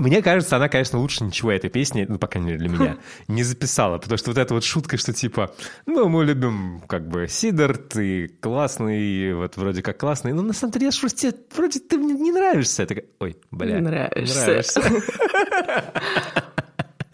[0.06, 2.96] мне кажется, она, конечно, лучше ничего этой песни, ну, по крайней мере, для меня,
[3.28, 3.98] не записала.
[3.98, 5.52] Потому что вот эта вот шутка, что типа,
[5.84, 10.72] ну, мы любим как бы Сидор, ты классный, вот вроде как классный, но на самом
[10.72, 12.82] деле, я ж вроде, тебе- вроде ты мне не нравишься.
[12.82, 13.74] Я такая, ой, бля.
[13.76, 14.62] Не нравишься.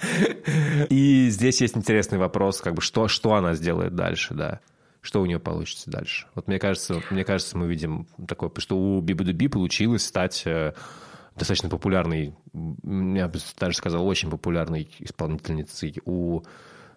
[0.90, 4.61] И здесь есть интересный вопрос, как бы, что, что она сделает дальше, да.
[5.01, 6.26] Что у нее получится дальше?
[6.34, 10.74] Вот мне кажется, мне кажется, мы видим такое, что у Биби Дуби получилось стать э,
[11.37, 16.43] достаточно популярной, я бы даже сказал, очень популярной исполнительницей у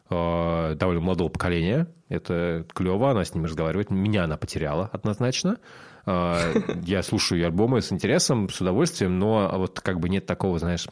[0.10, 1.88] э, довольно молодого поколения.
[2.10, 3.90] Это клево, она с ним разговаривает.
[3.90, 5.58] Меня она потеряла однозначно.
[6.06, 10.60] Э, Я слушаю ее альбомы с интересом, с удовольствием, но вот как бы нет такого,
[10.60, 10.88] знаешь,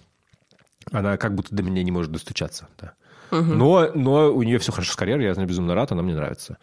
[0.91, 2.67] она как будто до меня не может достучаться.
[2.79, 2.93] Да.
[3.31, 6.57] Но, но у нее все хорошо с карьерой, я нее безумно рад, она мне нравится.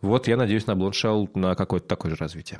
[0.00, 2.58] Вот я надеюсь на Блоншелл на какое-то такое же развитие.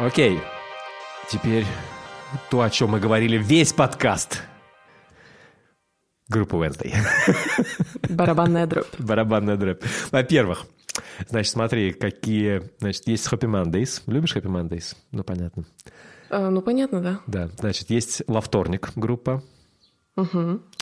[0.00, 0.40] Окей.
[1.28, 1.66] Теперь
[2.48, 4.40] то, о чем мы говорили весь подкаст.
[6.26, 6.94] Группа Wednesday.
[8.08, 8.86] барабанная дробь.
[8.98, 9.82] Барабанная дробь.
[10.10, 10.64] Во-первых,
[11.28, 12.62] значит, смотри, какие...
[12.78, 14.00] Значит, есть Happy Mondays.
[14.06, 14.96] Любишь Happy Mondays?
[15.12, 15.66] Ну, понятно.
[16.30, 17.20] А, ну, понятно, да.
[17.26, 19.42] Да, значит, есть Лавторник группа.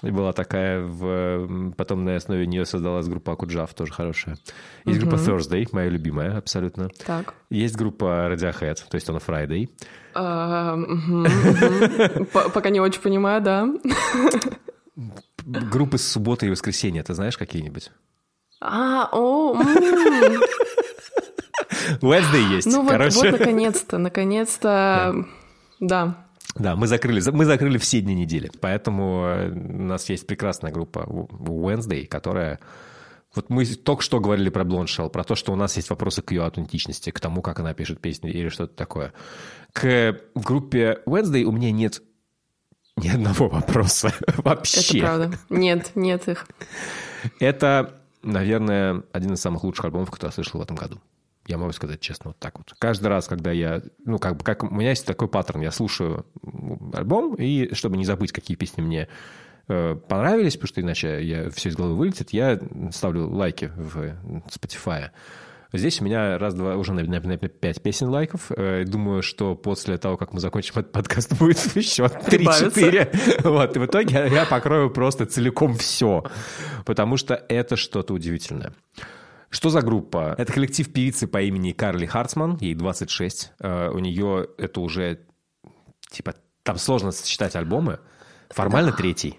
[0.03, 4.39] И была такая, в, потом на основе нее создалась группа Акуджав, тоже хорошая.
[4.85, 6.89] Есть группа Thursday, моя любимая, абсолютно.
[7.05, 7.35] Так.
[7.51, 9.69] Есть группа Radiohead, то есть она Friday.
[10.15, 10.77] А,
[12.55, 13.69] Пока не очень понимаю, да.
[15.45, 17.91] Группы с субботы и воскресенья, ты знаешь какие-нибудь?
[18.61, 19.61] А, о.
[22.03, 25.25] Wednesday есть, ну вот наконец-то, наконец-то,
[25.81, 26.28] да.
[26.59, 31.01] Да, мы закрыли, мы закрыли все дни недели, поэтому э, у нас есть прекрасная группа
[31.01, 32.59] Wednesday, которая...
[33.35, 36.33] Вот мы только что говорили про Блоншелл, про то, что у нас есть вопросы к
[36.33, 39.13] ее аутентичности, к тому, как она пишет песни или что-то такое.
[39.73, 42.03] К группе Wednesday у меня нет
[42.97, 44.99] ни одного вопроса вообще.
[44.99, 45.39] Это правда.
[45.51, 46.47] Нет, нет их.
[47.39, 50.99] Это, наверное, один из самых лучших альбомов, который я слышал в этом году.
[51.49, 52.75] Я могу сказать честно, вот так вот.
[52.79, 53.83] Каждый раз, когда я...
[54.05, 55.63] Ну, как бы, как у меня есть такой паттерн.
[55.63, 56.27] Я слушаю
[56.93, 59.09] альбом, и чтобы не забыть, какие песни мне
[59.67, 62.61] э, понравились, потому что иначе я все из головы вылетит, я
[62.93, 64.15] ставлю лайки в
[64.51, 65.11] Spotify.
[65.73, 68.51] Здесь у меня раз-два, уже, наверное, пять песен лайков.
[68.51, 72.05] Э, Думаю, что после того, как мы закончим этот подкаст, будет еще.
[72.05, 73.49] 3-4.
[73.49, 76.25] Вот, и в итоге я покрою просто целиком все,
[76.85, 78.75] потому что это что-то удивительное.
[79.51, 80.35] Что за группа?
[80.37, 83.53] Это коллектив певицы по имени Карли Хартсман, ей 26.
[83.61, 85.21] Э, У нее это уже,
[86.11, 88.01] типа, там сложно сочетать альбомы.
[88.51, 89.39] Формально третий,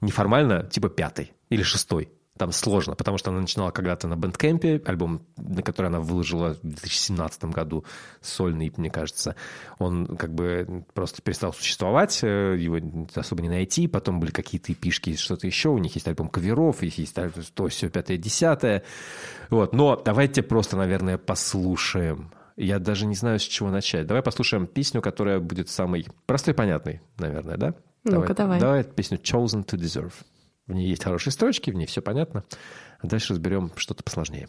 [0.00, 2.10] неформально, типа, пятый или шестой.
[2.38, 6.60] Там сложно, потому что она начинала когда-то на Бэндкэмпе, альбом, на который она выложила в
[6.62, 7.84] 2017 году,
[8.20, 9.34] сольный, мне кажется.
[9.78, 12.78] Он как бы просто перестал существовать, э, его
[13.14, 13.88] особо не найти.
[13.88, 15.70] Потом были какие-то эпишки, что-то еще.
[15.70, 17.16] У них есть альбом каверов, их есть
[17.54, 18.84] то, все, пятое, десятое.
[19.50, 19.74] Вот.
[19.74, 22.30] Но давайте просто, наверное, послушаем.
[22.56, 24.06] Я даже не знаю, с чего начать.
[24.06, 27.74] Давай послушаем песню, которая будет самой простой и понятной, наверное, да?
[28.04, 28.60] Ну-ка, давай.
[28.60, 30.12] Давай песню «Chosen to Deserve».
[30.68, 32.44] В ней есть хорошие строчки, в ней все понятно.
[33.00, 34.48] А дальше разберем что-то посложнее.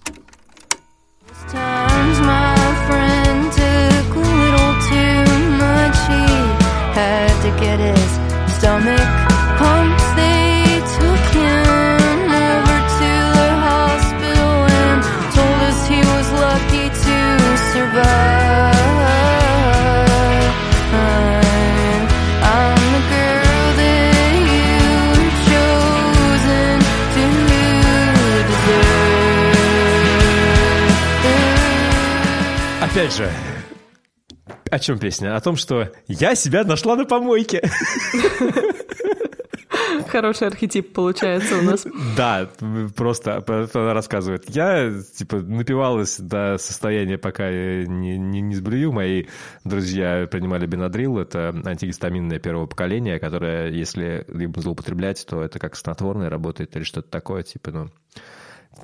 [17.79, 18.28] survive
[32.91, 33.29] Опять же,
[34.71, 35.35] о чем песня?
[35.35, 37.61] О том, что я себя нашла на помойке.
[40.07, 41.85] Хороший архетип получается у нас.
[42.17, 42.49] Да,
[42.95, 44.49] просто она рассказывает.
[44.49, 48.91] Я, типа, напивалась до состояния, пока я не, не, не сблюю.
[48.91, 49.25] Мои
[49.63, 51.19] друзья принимали бенадрил.
[51.19, 57.09] Это антигистаминное первого поколения, которое, если либо злоупотреблять, то это как снотворное работает или что-то
[57.09, 57.89] такое, типа, ну,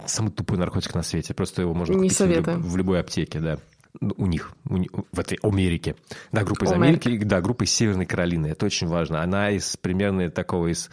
[0.06, 1.34] самый тупой наркотик на свете.
[1.34, 3.58] Просто его можно Не купить в, люб- в любой аптеке, да.
[4.02, 5.96] Ну, У них, у в этой Америке.
[6.32, 7.10] Да, группа из Америка.
[7.10, 8.48] Америки, да, группа из Северной Каролины.
[8.48, 9.22] Это очень важно.
[9.22, 10.90] Она из примерно такого из,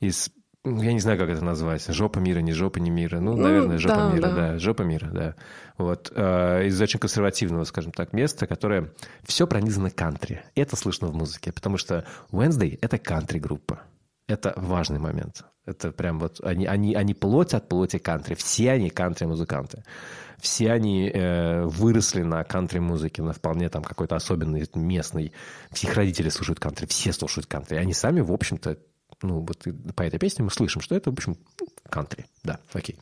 [0.00, 0.30] из
[0.64, 1.84] ну, я не знаю, как это назвать.
[1.88, 3.18] Жопа мира, не жопа, не мира.
[3.18, 4.34] Ну, Ну, наверное, жопа да, мира, да.
[4.34, 4.58] да.
[4.58, 5.34] Жопа мира, да.
[5.76, 6.12] Вот.
[6.14, 8.92] э, Из очень консервативного, скажем так, места, которое
[9.24, 10.42] все пронизано кантри.
[10.54, 13.82] Это слышно в музыке, потому что Wednesday— это кантри-группа.
[14.28, 15.44] Это важный момент.
[15.66, 18.34] Это прям вот они, они, они плоть от плоти кантри.
[18.34, 19.82] Все они кантри-музыканты.
[20.42, 25.32] Все они э, выросли на кантри-музыке, на вполне там какой-то особенный местный.
[25.70, 27.76] Все их родители слушают кантри, все слушают кантри.
[27.76, 28.76] Они сами, в общем-то,
[29.22, 29.64] ну вот
[29.94, 31.38] по этой песне мы слышим, что это, в общем,
[31.88, 32.26] кантри.
[32.42, 32.98] Да, окей.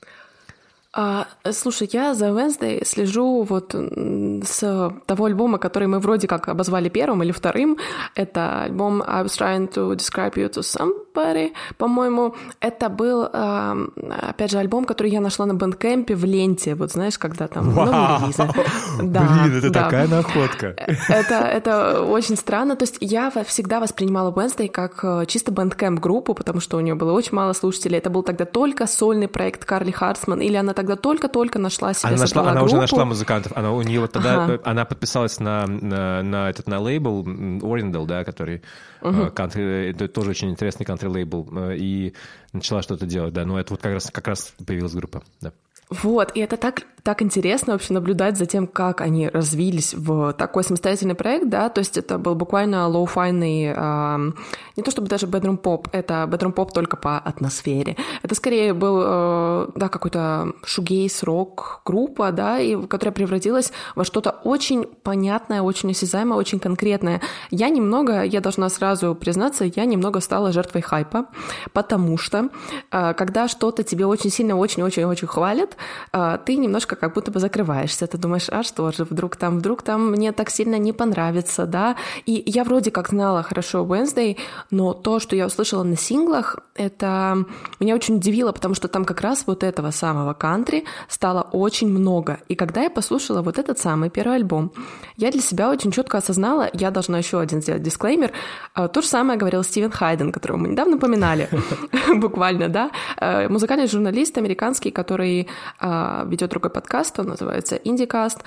[0.92, 6.88] А, слушай, я за Wednesday слежу вот с того альбома, который мы вроде как обозвали
[6.88, 7.78] первым или вторым.
[8.16, 12.34] Это альбом I was trying to describe you to somebody, по-моему.
[12.60, 16.74] Это был, опять же, альбом, который я нашла на бэндкэмпе в ленте.
[16.74, 18.48] Вот знаешь, когда там новые релизы.
[19.02, 19.84] Да, Блин, это да.
[19.84, 20.74] такая находка.
[21.08, 22.76] Это, это очень странно.
[22.76, 26.94] То есть я всегда воспринимала Wednesday как э, чисто Bandcamp группу, потому что у нее
[26.94, 27.98] было очень мало слушателей.
[27.98, 32.18] Это был тогда только сольный проект Карли Хартсман, или она тогда только-только нашла себе Она,
[32.18, 32.80] нашла, она уже группу.
[32.82, 33.52] нашла музыкантов.
[33.56, 34.52] Она у нее вот тогда Ага.
[34.54, 38.62] э, она подписалась на, на, на этот на лейбл Orindal, да, который
[39.02, 42.14] э, кантри, это тоже очень интересный кантри лейбл, э, и
[42.52, 43.44] начала что-то делать, да.
[43.44, 45.52] Но это вот как раз как раз появилась группа, да.
[45.90, 50.64] Вот, и это так, так интересно вообще наблюдать за тем, как они развились в такой
[50.64, 54.34] самостоятельный проект, да, то есть это был буквально лоу-файный, ам,
[54.76, 57.96] не то чтобы даже bedroom pop, это bedroom pop только по атмосфере.
[58.22, 64.30] Это скорее был, э, да, какой-то шугейз рок группа, да, и которая превратилась во что-то
[64.44, 67.20] очень понятное, очень осязаемое, очень конкретное.
[67.50, 71.26] Я немного, я должна сразу признаться, я немного стала жертвой хайпа,
[71.72, 72.48] потому что
[72.90, 75.76] э, когда что-то тебе очень сильно, очень-очень-очень хвалят,
[76.12, 78.06] э, ты немножко как будто бы закрываешься.
[78.06, 81.96] Ты думаешь, а что же, вдруг там, вдруг там мне так сильно не понравится, да?
[82.26, 84.36] И я вроде как знала хорошо Wednesday,
[84.70, 87.44] но то, что я услышала на синглах, это
[87.80, 92.40] меня очень удивило, потому что там как раз вот этого самого кантри стало очень много.
[92.48, 94.72] И когда я послушала вот этот самый первый альбом,
[95.16, 98.32] я для себя очень четко осознала, я должна еще один сделать дисклеймер,
[98.74, 101.48] э, то же самое говорил Стивен Хайден, которого мы недавно поминали,
[102.14, 105.48] буквально, да, Э, музыкальный журналист американский, который
[105.80, 108.38] э, ведет другой подкаст, он называется Индикаст.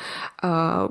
[0.41, 0.89] Э,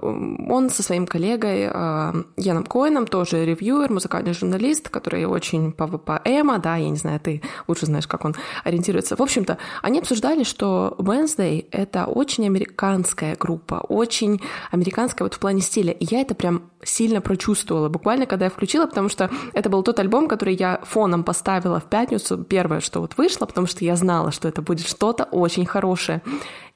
[0.49, 6.21] Он со своим коллегой э, Яном Коэном, тоже ревьюер, музыкальный журналист, который очень по, по
[6.25, 8.35] эмо, да, я не знаю, ты лучше знаешь, как он
[8.65, 9.17] ориентируется.
[9.17, 14.41] В общем-то, они обсуждали, что Wednesday— это очень американская группа, очень
[14.71, 15.93] американская вот в плане стиля.
[15.93, 19.99] И я это прям сильно прочувствовала, буквально, когда я включила, потому что это был тот
[19.99, 24.33] альбом, который я фоном поставила в пятницу, первое, что вот вышло, потому что я знала,
[24.33, 26.23] что это будет что-то очень хорошее.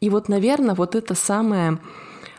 [0.01, 1.78] И вот, наверное, вот это самое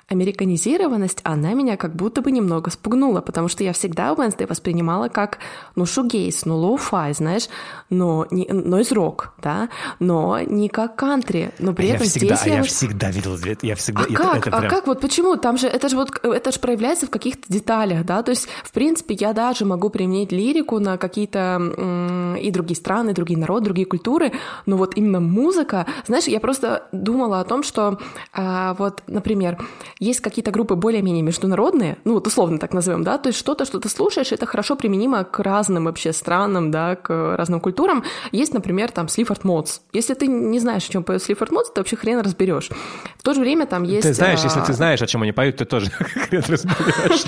[0.07, 5.39] американизированность, она меня как будто бы немного спугнула, потому что я всегда Wednesday воспринимала как,
[5.75, 7.47] ну, шугейз, ну, лоу-фай, знаешь,
[7.89, 12.35] но не, нойз рок, да, но не как кантри, но при А я этом всегда,
[12.35, 14.01] здесь а я я всегда видел, я всегда...
[14.01, 14.47] а это- как?
[14.47, 14.87] это А прям- как?
[14.87, 15.35] Вот почему?
[15.35, 18.23] Там же это же вот это же проявляется в каких-то деталях, да.
[18.23, 23.39] То есть, в принципе, я даже могу применить лирику на какие-то и другие страны, другие
[23.39, 24.31] народы, другие культуры,
[24.65, 27.99] но вот именно музыка, знаешь, я просто думала о том, что
[28.33, 29.57] а, вот, например,
[29.99, 33.79] есть какие-то группы более-менее международные, ну вот условно так назовем, да, то есть что-то, что
[33.79, 38.03] ты слушаешь, это хорошо применимо к разным вообще странам, да, к разным культурам.
[38.31, 39.79] Есть, например, там Слифорд Модс.
[39.93, 42.69] Если ты не знаешь, о чем поет Слифорд Модс, ты вообще хрен разберешь.
[43.17, 44.03] В то же время там есть...
[44.03, 47.25] Ты знаешь, если а, ты знаешь, о чем они поют, ты тоже хрен разберешь.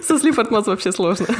[0.06, 1.26] Со Слифорд Модс вообще сложно.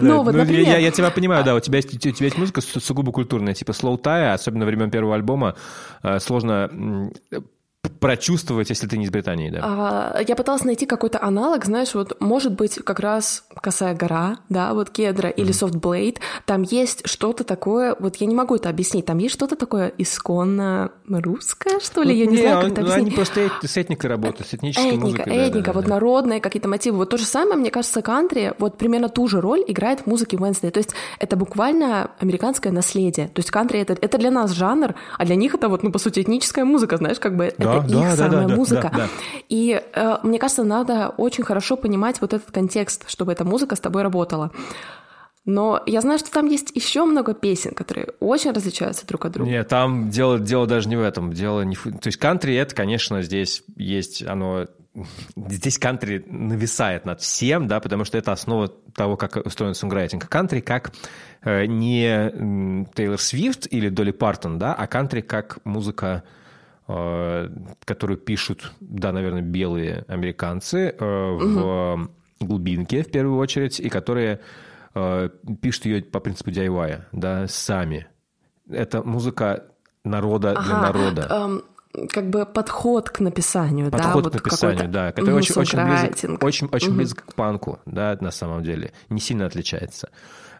[0.00, 3.72] Ну, вот, Ну, я- тебя понимаю, да, у тебя, есть, музыка су- сугубо культурная, типа
[3.72, 5.54] Slow Tie, особенно времен первого альбома,
[6.02, 7.10] э, сложно
[7.98, 9.60] прочувствовать, если ты не из Британии, да.
[9.62, 14.72] А, Я пыталась найти какой-то аналог, знаешь, вот может быть как раз «Косая гора», да,
[14.74, 19.06] вот «Кедра» или «Soft Blade», там есть что-то такое, вот я не могу это объяснить,
[19.06, 23.06] там есть что-то такое исконно русское, что ли, я не, знаю, как это ну, объяснить.
[23.08, 25.24] они просто с этникой работают, с этнической Этника, музыкой.
[25.26, 25.90] да, этника, да, вот да.
[25.90, 26.98] народные какие-то мотивы.
[26.98, 30.36] Вот то же самое, мне кажется, кантри, вот примерно ту же роль играет в музыке
[30.36, 30.70] Wednesday.
[30.70, 33.28] То есть это буквально американское наследие.
[33.28, 35.98] То есть кантри это, это для нас жанр, а для них это вот, ну, по
[35.98, 38.90] сути, этническая музыка, знаешь, как бы Да, Да, это да, их да, самая да, музыка.
[38.92, 39.08] да, да.
[39.48, 43.80] И э, мне кажется, надо очень хорошо понимать вот этот контекст, чтобы эта музыка с
[43.80, 44.50] тобой работала.
[45.44, 49.50] Но я знаю, что там есть еще много песен, которые очень различаются друг от друга.
[49.50, 51.32] Нет, там дело, дело даже не в этом.
[51.32, 51.74] Дело не.
[51.74, 54.66] То есть кантри это, конечно, здесь есть оно...
[55.34, 60.28] Здесь кантри нависает над всем, да, потому что это основа того, как устроен сонграйтинг.
[60.28, 60.92] Кантри как
[61.42, 66.24] э, не Тейлор Свифт или Долли Партон, да, а кантри как музыка,
[66.86, 72.10] которую пишут, да, наверное, белые американцы э, в
[72.40, 74.40] глубинке в первую очередь, и которые
[74.94, 75.28] э,
[75.60, 78.06] пишут ее по принципу DIY, да, сами.
[78.68, 79.64] Это музыка
[80.04, 81.26] народа для Ага, народа.
[81.30, 85.54] эм, как бы подход к написанию, да, Подход вот к написанию, какой-то, да, который очень,
[85.54, 86.96] очень, близок, очень, очень Мгм.
[86.96, 90.10] близок к панку, да, на самом деле, не сильно отличается.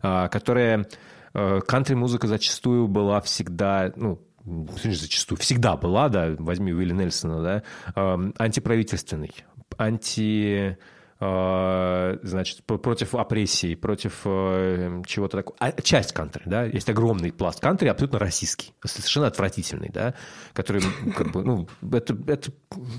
[0.03, 0.87] А, которая
[1.35, 7.63] э, кантри-музыка зачастую была всегда, ну, зачастую, всегда была, да, возьми Уилли Нельсона, да,
[7.95, 9.33] эм, антиправительственный,
[9.79, 10.77] анти
[11.23, 15.57] э, значит, против опрессии, против э, чего-то такого.
[15.61, 20.15] А, часть кантри, да, есть огромный пласт кантри, абсолютно российский, совершенно отвратительный, да,
[20.53, 20.83] который,
[21.17, 22.51] как бы, ну, это, это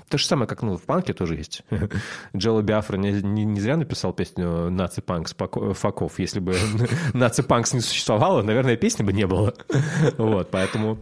[0.08, 1.64] то же самое, как, ну, в панке тоже есть.
[2.36, 6.20] Джелла Биафра не, не- не зря написал песню «Наци Панк» Факов.
[6.20, 6.56] Если бы
[7.14, 9.54] «Наци Панкс» не существовало, наверное, песни бы не было.
[10.18, 11.00] Вот, поэтому...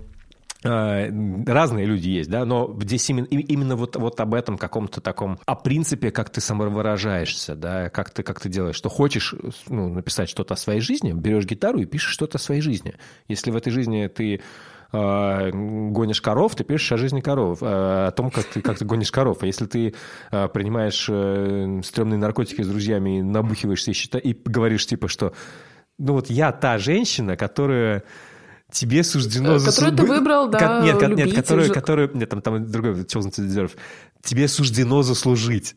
[0.64, 5.40] э, Разные люди есть, да, но здесь именно, именно вот, вот об этом каком-то таком,
[5.46, 9.36] о принципе, как ты самовыражаешься, да, как ты, как ты делаешь, что хочешь
[9.68, 12.96] ну, написать что-то о своей жизни, берешь гитару и пишешь что-то о своей жизни.
[13.28, 14.42] Если в этой жизни ты
[14.94, 17.66] э, гонишь коров, ты пишешь о жизни коров, э,
[18.08, 19.42] о том, как ты, как ты гонишь коров.
[19.42, 19.94] А если ты
[20.30, 21.04] принимаешь
[21.86, 25.34] стрёмные наркотики с друзьями, и набухиваешься и, счита- и говоришь типа, что
[25.98, 28.04] ну вот я та женщина, которая
[28.72, 29.56] тебе суждено...
[29.56, 31.74] Э, которую ты выбрал, да, Ко- Нет, ко- нет, любить которую, уже.
[31.74, 32.12] которую...
[32.14, 33.72] Нет, там, там другой, chosen to deserve.
[34.24, 35.76] Тебе суждено заслужить.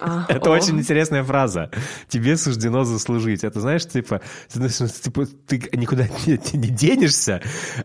[0.00, 0.52] А, Это о.
[0.52, 1.70] очень интересная фраза.
[2.08, 3.42] Тебе суждено заслужить.
[3.44, 7.42] Это знаешь, типа, знаешь, типа, ты никуда не, не денешься,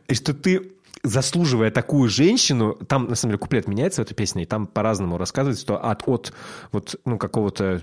[0.07, 0.73] и что ты
[1.03, 5.17] заслуживая такую женщину, там, на самом деле, куплет меняется в этой песне, и там по-разному
[5.17, 6.33] рассказывается, что от, от
[6.71, 7.81] вот, ну, какого-то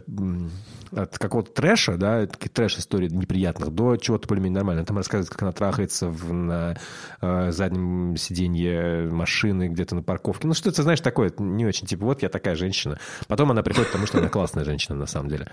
[0.92, 4.86] от какого-то трэша, да, таких трэш-историй неприятных, до чего-то более-менее нормального.
[4.86, 6.76] Там рассказывается, как она трахается в, на
[7.20, 10.48] э, заднем сиденье машины, где-то на парковке.
[10.48, 12.98] Ну, что-то, знаешь, такое, не очень, типа, вот я такая женщина.
[13.28, 15.48] Потом она приходит к тому, что она классная женщина, на самом деле.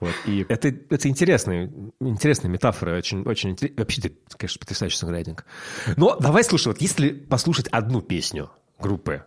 [0.00, 0.14] Вот.
[0.26, 5.44] И это, это интересные, интересные метафоры, очень, очень Вообще, это, конечно, потрясающий сонграйтинг.
[5.96, 9.24] Но давай, слушай, вот если послушать одну песню группы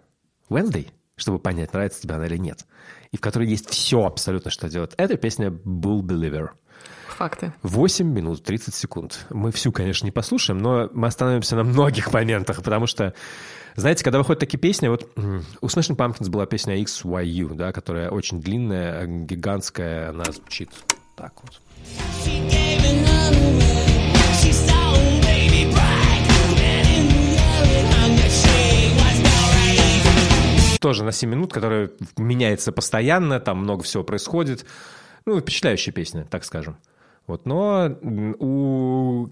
[0.49, 2.65] Wednesday, чтобы понять, нравится тебе она или нет,
[3.11, 6.49] и в которой есть все абсолютно, что делать, это песня Bull Believer.
[7.07, 7.53] Факты.
[7.61, 9.25] 8 минут 30 секунд.
[9.29, 13.13] Мы всю, конечно, не послушаем, но мы остановимся на многих моментах, потому что,
[13.75, 18.41] знаете, когда выходят такие песни, вот у Smashing Pumpkins была песня XYU, да, которая очень
[18.41, 20.69] длинная, гигантская, она звучит
[21.15, 21.61] так вот.
[30.83, 34.65] Тоже на 7 минут, которая меняется постоянно, там много всего происходит.
[35.25, 36.75] Ну, впечатляющая песня, так скажем.
[37.25, 39.29] Вот, но у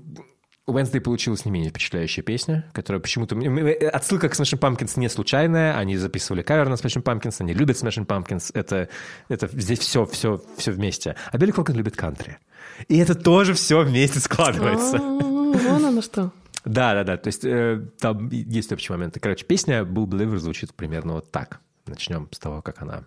[0.66, 3.36] Wednesday получилась не менее впечатляющая песня, которая почему-то...
[3.90, 5.78] Отсылка к Smashing Pumpkins не случайная.
[5.78, 8.52] Они записывали кавер на Smashing Pumpkins, они любят Smashing Pumpkins.
[8.54, 8.88] Это,
[9.28, 11.18] это здесь все, все, все вместе.
[11.34, 12.38] А Билли Корган любит кантри.
[12.88, 15.00] И это тоже все вместе складывается.
[15.00, 16.32] Вон оно что.
[16.66, 17.18] Да, да, да.
[17.18, 19.20] То есть э, там есть общие моменты.
[19.20, 21.60] Короче, песня Bull Believer звучит примерно вот так.
[21.88, 23.04] Начнем с того, как она.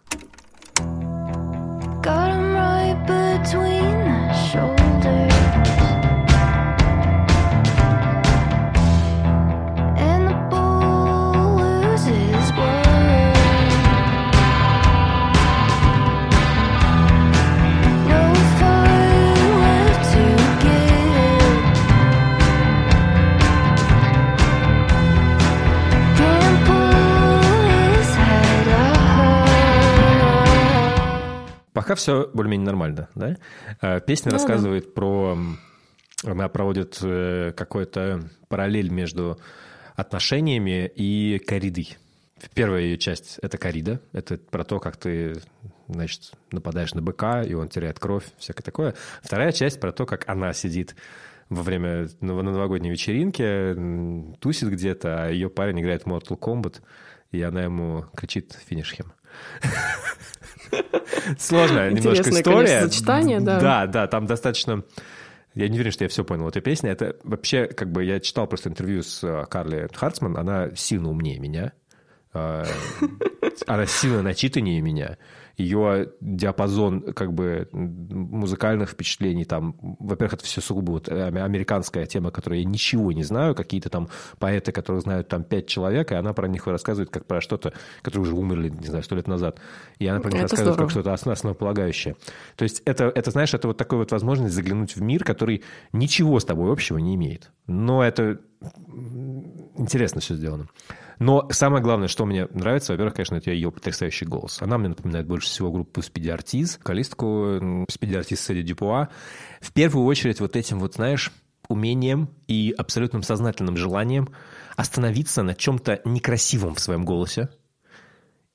[31.85, 33.36] Пока все более-менее нормально, да?
[33.82, 34.43] Э, Песня Ну да.
[34.43, 35.32] рассказывает про...
[35.32, 35.59] м,
[36.24, 39.39] Она проводит э, какой-то параллель между
[39.94, 41.98] отношениями и коридой.
[42.55, 44.01] Первая ее часть– это корида.
[44.15, 45.43] Это про то, как ты,
[45.86, 48.94] значит, нападаешь на быка, и он теряет кровь, всякое такое.
[49.23, 50.97] Вторая часть про то, как она сидит
[51.51, 56.81] во время на новогодней вечеринке, м, тусит где-то, а ее парень играет в Mortal Kombat,
[57.31, 59.09] и она ему кричит «финиш him».
[61.39, 62.83] Сложная немножко история.
[62.83, 63.61] сочетание, да.
[63.61, 64.85] Да, да, там достаточно...
[65.55, 66.49] Я не уверен, что я все понял.
[66.49, 70.75] Эта песня, это вообще, как бы, я читал просто интервью с э, Карли Хартсман, она
[70.75, 71.73] сильно умнее меня.
[72.33, 72.65] Э,
[73.67, 75.17] Она сильно начитаннее меня.
[75.56, 82.31] Ее диапазон как бы музыкальных впечатлений там, во-первых, это все сугубо вот э, американская тема,
[82.31, 84.09] которую я ничего не знаю, какие-то там
[84.39, 87.72] поэты, которые знают там пять человек, и она про них рассказывает как про что-то,
[88.02, 89.60] которые уже умерли, не знаю, сто лет назад.
[89.98, 90.90] И она про них Это рассказывает как здорово.
[90.90, 92.16] что-то основ- основополагающее.
[92.56, 95.62] То есть это, это, знаешь, это вот такая вот возможность заглянуть в мир, который
[95.93, 97.52] ничего с тобой общего не имеет.
[97.66, 98.40] Но это
[99.76, 100.68] интересно все сделано.
[101.19, 104.61] Но самое главное, что мне нравится, во-первых, конечно, это ее потрясающий голос.
[104.62, 107.24] Она мне напоминает больше всего группу Speedy Artiz, вокалистку
[107.86, 109.09] Speedy Artiz Сэдди Дюпуа.
[109.61, 111.32] В первую очередь вот этим вот, знаешь,
[111.69, 114.28] умением и абсолютным сознательным желанием
[114.77, 117.49] остановиться на чем-то некрасивом в своем голосе,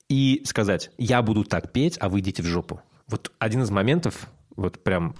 [0.10, 2.82] и сказать, я буду так петь, а вы идите в жопу.
[3.08, 5.16] Вот один из моментов, вот прям...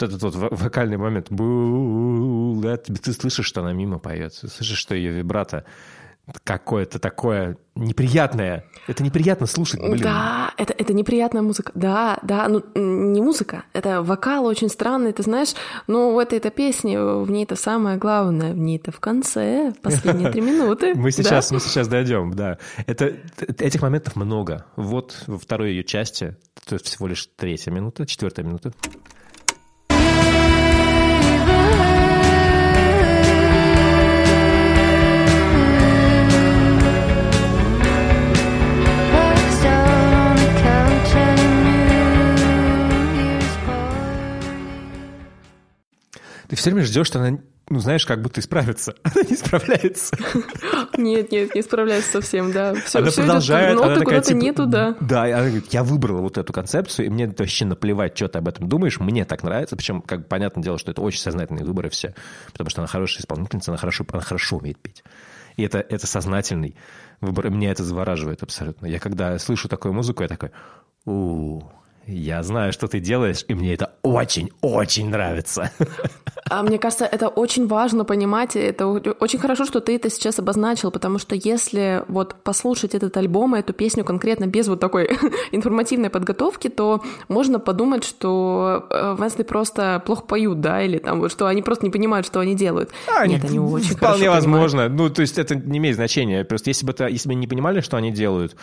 [0.00, 1.28] Вот этот вот во- вокальный момент.
[1.30, 4.36] Да, ты слышишь, что она мимо поет.
[4.40, 5.64] Ты слышишь, что ее вибрато
[6.42, 8.64] какое-то такое неприятное.
[8.88, 10.02] Это неприятно слушать, блин.
[10.02, 11.70] Да, это, это неприятная музыка.
[11.74, 15.54] Да, да, ну не музыка, это вокал очень странный, ты знаешь,
[15.86, 20.30] но в этой-то песне, в ней это самое главное, в ней это в конце, последние
[20.32, 20.94] три минуты.
[20.96, 22.58] Мы сейчас, мы сейчас дойдем, да.
[22.86, 23.12] Это,
[23.58, 24.66] этих моментов много.
[24.74, 26.36] Вот во второй ее части,
[26.66, 28.72] то есть всего лишь третья минута, четвертая минута.
[46.48, 48.94] Ты все время ждешь, что она, ну, знаешь, как будто исправится.
[49.02, 50.16] Она не справляется.
[50.96, 52.74] Нет, нет, не справляюсь совсем, да.
[52.74, 54.96] Все, она все продолжает, идет, она ноты такая, куда-то типа, не туда.
[55.00, 58.38] Да, и она говорит, я выбрала вот эту концепцию, и мне вообще наплевать, что ты
[58.38, 61.90] об этом думаешь, мне так нравится, причем, как понятное дело, что это очень сознательные выборы
[61.90, 62.14] все,
[62.52, 65.04] потому что она хорошая исполнительница, она хорошо, она хорошо умеет петь.
[65.56, 66.76] И это, это сознательный
[67.20, 68.86] выбор, и меня это завораживает абсолютно.
[68.86, 70.50] Я когда слышу такую музыку, я такой,
[71.04, 71.62] у
[72.06, 75.70] я знаю, что ты делаешь, и мне это очень-очень нравится.
[76.48, 80.38] А мне кажется, это очень важно понимать, и это очень хорошо, что ты это сейчас
[80.38, 85.06] обозначил, потому что если вот послушать этот альбом и эту песню конкретно без вот такой
[85.50, 91.32] информативной подготовки, то можно подумать, что э, Венсли просто плохо поют, да, или там вот,
[91.32, 92.90] что они просто не понимают, что они делают.
[93.26, 94.44] Нет, они очень Вполне хорошо понимают.
[94.44, 94.88] возможно.
[94.88, 96.44] Ну, то есть это не имеет значения.
[96.44, 98.54] Просто если бы, это, если бы они не понимали, что они делают,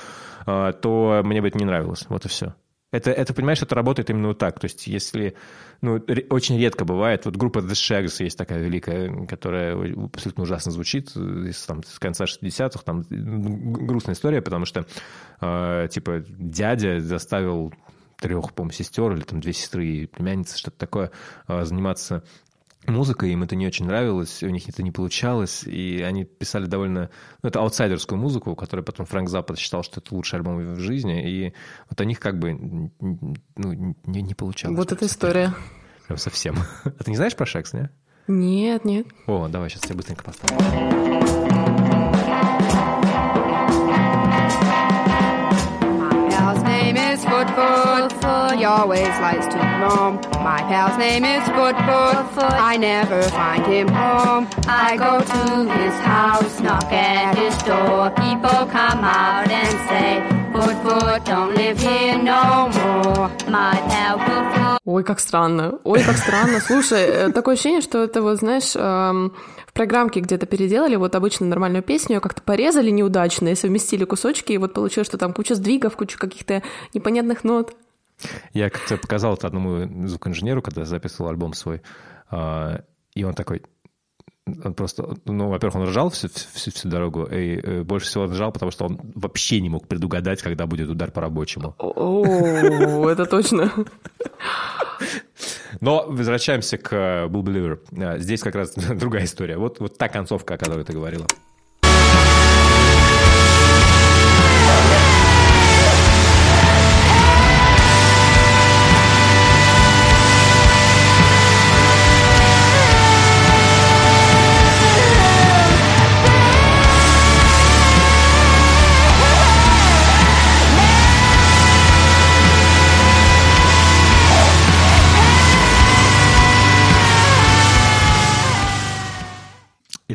[0.45, 2.05] а, то мне бы это не нравилось.
[2.07, 2.53] Вот и все.
[2.93, 4.59] Это, это, понимаешь, это работает именно вот так.
[4.59, 5.35] То есть если...
[5.81, 5.99] Ну,
[6.29, 7.25] очень редко бывает.
[7.25, 9.75] Вот группа The Shags есть такая великая, которая
[10.05, 11.09] абсолютно ужасно звучит.
[11.15, 12.83] Из, там, с конца 60-х.
[12.85, 14.85] Там грустная история, потому что,
[15.41, 17.73] э, типа, дядя заставил
[18.19, 21.11] трех, по-моему, сестер или там две сестры и племянницы, что-то такое,
[21.47, 22.23] э, заниматься
[22.87, 27.09] музыкой, им это не очень нравилось, у них это не получалось, и они писали довольно...
[27.41, 31.29] Ну, это аутсайдерскую музыку, которую потом Фрэнк Запад считал, что это лучший альбом в жизни,
[31.29, 31.53] и
[31.89, 33.73] вот у них как бы ну,
[34.05, 34.77] не, не получалось.
[34.77, 35.53] Вот эта история.
[36.07, 36.57] Прям совсем.
[36.83, 37.89] А ты не знаешь про Шекс, не?
[38.27, 39.07] Нет, нет.
[39.27, 41.72] О, давай, сейчас я быстренько поставлю.
[47.49, 48.57] Foot Foot.
[48.57, 50.19] He always likes to roam.
[50.43, 52.17] My pal's name is Foot Foot.
[52.71, 54.47] I never find him home.
[54.67, 58.11] I go to his house, knock at his door.
[58.11, 60.21] People come out and say,
[60.53, 62.03] Foot Foot, Foot Foot.
[64.85, 65.79] Ой, как странно.
[65.83, 66.59] Ой, как странно.
[66.59, 69.33] Слушай, э, такое ощущение, что это вот, знаешь, эм,
[69.73, 74.73] в где-то переделали вот обычно нормальную песню, как-то порезали неудачно и совместили кусочки, и вот
[74.73, 76.61] получилось, что там куча сдвигов, куча каких-то
[76.93, 77.75] непонятных нот.
[78.53, 81.81] Я как-то показал это одному звукоинженеру, когда записывал альбом свой,
[82.29, 82.83] а,
[83.15, 83.63] и он такой...
[84.45, 88.31] Он просто, ну, во-первых, он ржал всю, всю, всю дорогу, и э, больше всего он
[88.31, 91.75] ржал, потому что он вообще не мог предугадать, когда будет удар по рабочему.
[91.77, 93.71] О, это точно.
[95.79, 97.79] Но возвращаемся к э, Bull Believer.
[97.97, 99.57] А, Здесь как раз другая история.
[99.57, 101.25] Вот, вот та концовка, о которой ты говорила.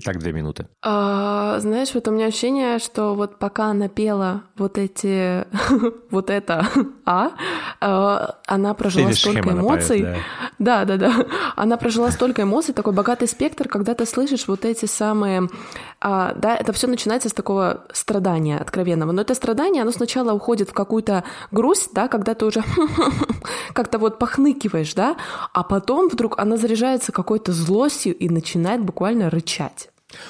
[0.01, 0.69] Итак, две минуты.
[0.81, 5.45] А, знаешь, вот у меня ощущение, что вот пока она пела вот эти,
[6.11, 6.69] вот это,
[7.05, 7.33] а,
[7.81, 10.03] а, она прожила столько эмоций.
[10.03, 10.16] поет,
[10.61, 11.27] да, да, да.
[11.57, 15.49] Она прожила столько эмоций, такой богатый спектр, когда ты слышишь вот эти самые,
[16.01, 19.11] а, да, это все начинается с такого страдания откровенного.
[19.11, 22.62] Но это страдание, оно сначала уходит в какую-то грусть, да, когда ты уже
[23.73, 25.16] как-то вот похныкиваешь, да,
[25.53, 29.88] а потом вдруг она заряжается какой-то злостью и начинает буквально рычать.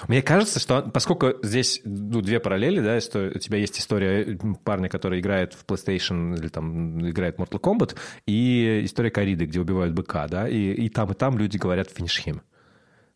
[0.09, 4.89] Мне кажется, что поскольку здесь ну, две параллели, да, что у тебя есть история парня,
[4.89, 7.97] который играет в PlayStation или там играет Mortal Kombat,
[8.27, 12.41] и история Кориды, где убивают быка, да, и, и там, и там люди говорят «finish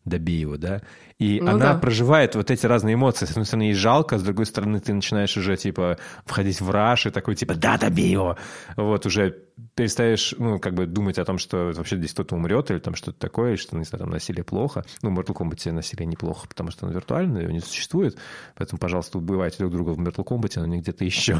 [0.05, 0.81] его», да,
[1.19, 1.79] и Ну она да.
[1.79, 3.25] проживает вот эти разные эмоции.
[3.25, 7.05] С одной стороны, ей жалко, с другой стороны, ты начинаешь уже, типа, входить в раш
[7.05, 8.37] и такой, типа, да, добей его.
[8.75, 9.43] Вот, уже
[9.75, 13.19] перестаешь, ну, как бы думать о том, что вообще здесь кто-то умрет или там что-то
[13.19, 14.83] такое, что, не знаю, там насилие плохо.
[15.01, 18.17] Ну, в Mortal Kombat насилие неплохо, потому что оно виртуальное, его не существует.
[18.55, 21.39] Поэтому, пожалуйста, убивайте друг друга в Mortal Kombat, но не где-то еще.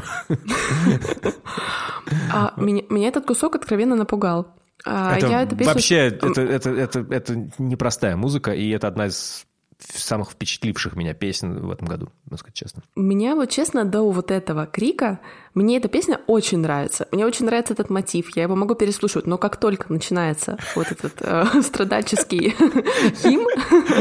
[2.32, 4.54] А меня этот кусок откровенно напугал.
[4.84, 9.06] А, это я эту песню- вообще, это, это, это, это непростая музыка, и это одна
[9.06, 9.46] из
[9.78, 12.82] самых впечатливших меня песен в этом году, надо сказать честно.
[12.96, 15.20] Меня вот честно до вот этого крика,
[15.54, 17.06] мне эта песня очень нравится.
[17.12, 21.14] Мне очень нравится этот мотив, я его могу переслушивать, но как только начинается вот этот
[21.20, 22.50] э, страдальческий
[23.22, 23.46] хим,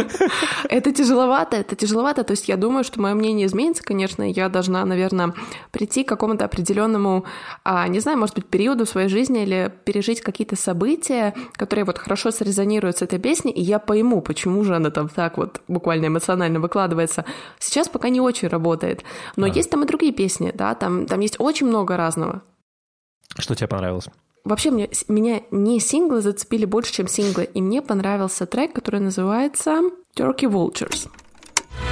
[0.70, 2.24] это тяжеловато, это тяжеловато.
[2.24, 5.34] То есть я думаю, что мое мнение изменится, конечно, я должна, наверное,
[5.70, 7.26] прийти к какому-то определенному,
[7.64, 12.00] а, не знаю, может быть, периоду в своей жизни или пережить какие-то события, которые вот
[12.00, 16.08] хорошо срезонируют с этой песней, и я пойму, почему же она там так вот буквально
[16.08, 17.26] эмоционально выкладывается.
[17.60, 19.04] Сейчас пока не очень работает.
[19.36, 22.42] Но есть там и другие песни, да, там, там есть очень много разного.
[23.38, 24.08] Что тебе понравилось?
[24.44, 27.46] Вообще, мне, меня не синглы зацепили больше, чем синглы.
[27.46, 29.82] И мне понравился трек, который называется
[30.16, 31.08] Turkey Vultures.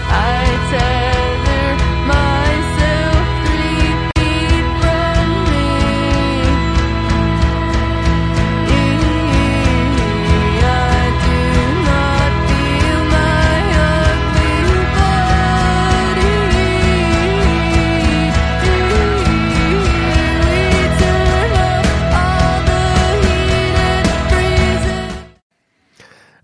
[0.09, 1.10] I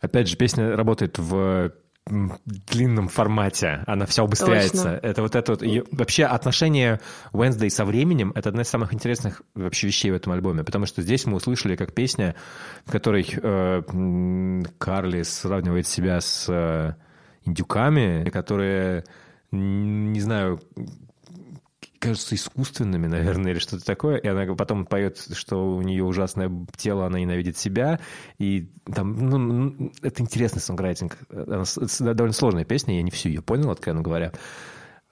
[0.07, 1.71] Опять же, песня работает в
[2.45, 4.83] длинном формате, она вся убыстряется.
[4.83, 4.99] Точно.
[5.03, 5.63] Это вот это вот...
[5.63, 6.99] и вообще отношение
[7.33, 11.01] Wednesday со временем— это одна из самых интересных вообще вещей в этом альбоме, потому что
[11.01, 12.35] здесь мы услышали как песня,
[12.85, 16.93] в которой э, Карли сравнивает себя с э,
[17.43, 19.03] индюками, которые,
[19.51, 20.61] не знаю,
[21.99, 24.17] кажутся искусственными, наверное, или что-то такое.
[24.17, 27.99] И она потом поет, что у нее ужасное тело, она ненавидит себя.
[28.37, 31.17] И там, ну, это интересный сонграйтинг.
[31.29, 34.31] Она это довольно сложная песня, я не всю ее понял, откровенно говоря.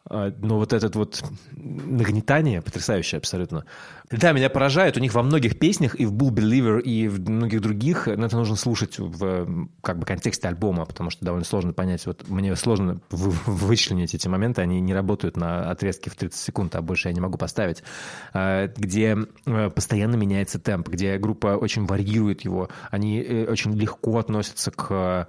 [0.07, 1.23] А, Но вот этот вот
[1.55, 3.65] нагнетание потрясающее абсолютно.
[4.11, 4.97] Да, меня поражает.
[4.97, 8.55] У них во многих песнях, и в Bull Believer, и в многих других, это нужно
[8.55, 12.05] слушать в как бы контексте альбома, потому что довольно сложно понять.
[12.05, 16.75] Вот мне сложно вы- вычленить эти моменты, они не работают на отрезке в 30 секунд,
[16.75, 17.83] а больше я не могу поставить,
[18.33, 19.17] А, где
[19.47, 25.27] э, постоянно меняется темп, где группа очень варьирует его, они э, очень легко относятся к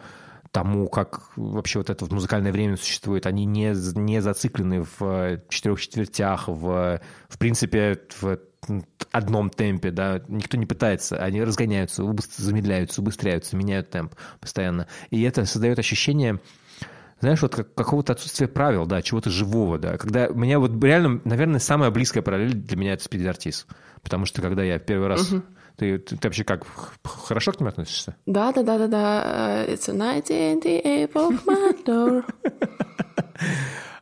[0.57, 3.27] тому, как вообще вот это вот музыкальное время существует.
[3.27, 8.39] Они не, не зациклены в э, четырех четвертях, в, в принципе, в
[9.13, 12.03] одном темпе, да, никто не пытается, они разгоняются,
[12.39, 14.87] замедляются, убыстряются, меняют темп постоянно.
[15.11, 16.41] И это создает ощущение,
[17.21, 19.99] знаешь, вот как, какого-то отсутствия правил, да, чего-то живого, да.
[19.99, 23.67] Когда меня вот реально, наверное, самая близкая параллель для меня это Спиди Артис.
[24.03, 25.35] Потому что когда я первый раз...
[25.77, 26.67] Ты, ты, ты вообще как,
[27.05, 28.17] хорошо к ним относишься?
[28.25, 29.65] Да, да, да, да, да.
[29.67, 32.25] It's a night in the April my door.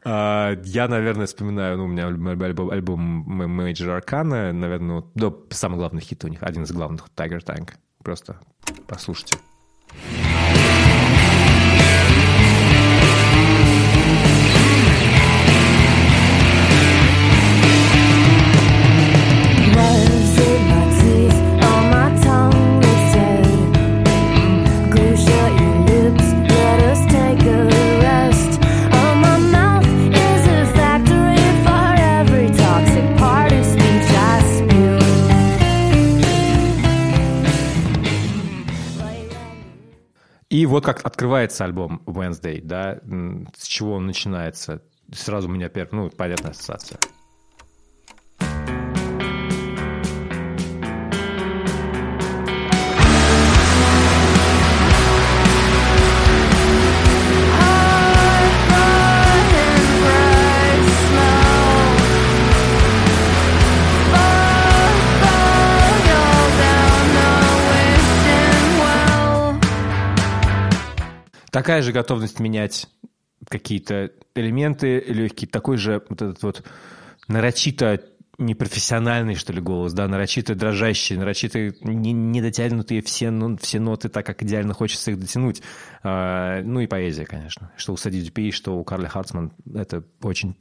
[0.06, 5.76] А, Я, наверное, вспоминаю, ну, у меня альбом, альбом, Major Arcana, наверное, вот, да, самый
[5.76, 7.70] главный хит у них, один из главных, Tiger Tank.
[8.02, 8.38] Просто
[8.86, 9.38] послушайте.
[40.74, 43.00] Вот как открывается альбом Wednesday, да,
[43.56, 44.82] с чего он начинается.
[45.12, 46.98] Сразу у меня первая, ну, понятная ассоциация.
[71.54, 72.88] Такая же готовность менять
[73.48, 76.64] какие-то элементы легкие, такой же вот этот вот
[77.28, 78.02] нарочито
[78.38, 84.26] непрофессиональный, что ли, голос, да, нарочито дрожащий, нарочито не, не все, ну, все ноты так,
[84.26, 85.62] как идеально хочется их дотянуть.
[86.02, 87.70] А, ну и поэзия, конечно.
[87.76, 89.52] Что у Сади Дюпи, что у Карли Хартсман.
[89.76, 90.56] Это очень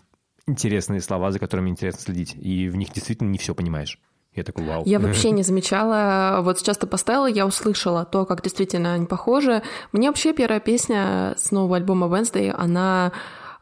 [0.45, 2.35] интересные слова, за которыми интересно следить.
[2.35, 3.97] И в них действительно не все понимаешь.
[4.35, 4.83] Я такой, вау.
[4.85, 6.41] Я вообще не замечала.
[6.41, 9.61] Вот сейчас ты поставила, я услышала то, как действительно они похожи.
[9.91, 13.11] Мне вообще первая песня с нового альбома Wednesday, она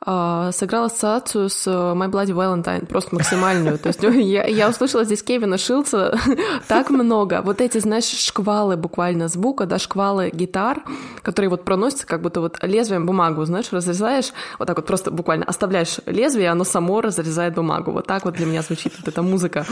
[0.03, 3.77] а, сыграла ассоциацию с э, My Bloody Valentine, просто максимальную.
[3.77, 6.17] То есть я, я услышала здесь Кевина Шилца
[6.67, 7.41] так много.
[7.43, 10.81] Вот эти, знаешь, шквалы буквально звука, да, шквалы гитар,
[11.21, 15.45] которые вот проносятся, как будто вот лезвием бумагу, знаешь, разрезаешь, вот так вот просто буквально
[15.45, 17.91] оставляешь лезвие, оно само разрезает бумагу.
[17.91, 19.67] Вот так вот для меня звучит вот эта музыка.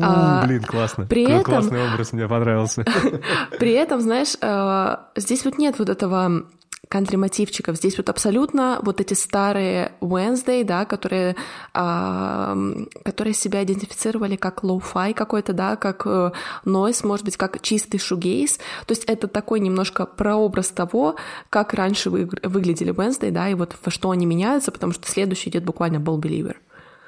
[0.00, 1.06] А, блин, классно.
[1.06, 2.84] при Какой этом- классный образ, мне понравился.
[3.58, 6.44] При этом, знаешь, э, здесь вот нет вот этого
[6.92, 7.76] кантри-мотивчиков.
[7.76, 11.36] Здесь вот абсолютно вот эти старые Wednesday, да, которые,
[11.72, 12.54] а,
[13.02, 16.32] которые себя идентифицировали как лоу-фай какой-то, да, как э,
[16.66, 18.58] нойз, может быть, как чистый шугейз.
[18.86, 21.16] То есть это такой немножко прообраз того,
[21.48, 25.48] как раньше вы- выглядели Wednesday, да, и вот во что они меняются, потому что следующий
[25.48, 26.56] идет буквально Bull Believer.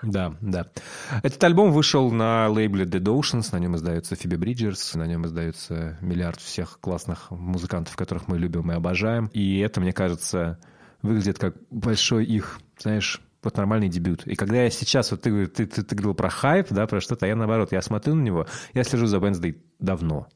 [0.05, 0.67] Да, да.
[1.23, 5.99] Этот альбом вышел на лейбле Dead Oceans, на нем издается Фиби Бриджерс, на нем издается
[6.01, 9.31] миллиард всех классных музыкантов, которых мы любим и обожаем.
[9.33, 10.59] И это, мне кажется,
[11.03, 14.27] выглядит как большой их, знаешь, вот нормальный дебют.
[14.27, 17.27] И когда я сейчас, вот ты, ты, ты, ты говорил про хайп, да, про что-то,
[17.27, 20.29] я наоборот, я смотрю на него, я слежу за Wednesday давно.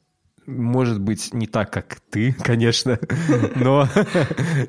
[0.45, 2.99] Может быть, не так, как ты, конечно,
[3.55, 3.87] но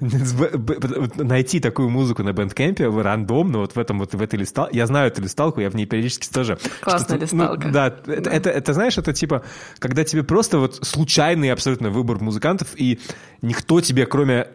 [1.17, 4.77] найти такую музыку на Bandcamp е рандомно, вот в этом вот в этой листалке.
[4.77, 6.59] Я знаю эту листалку, я в ней периодически тоже...
[6.81, 7.69] Классная ну, листалка.
[7.71, 9.43] да, это, это, это, знаешь, это типа,
[9.79, 13.01] когда тебе просто вот случайный абсолютно выбор музыкантов, и
[13.43, 14.49] никто тебе, кроме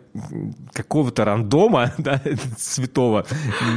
[0.74, 2.22] какого-то рандома, да,
[2.58, 3.26] святого,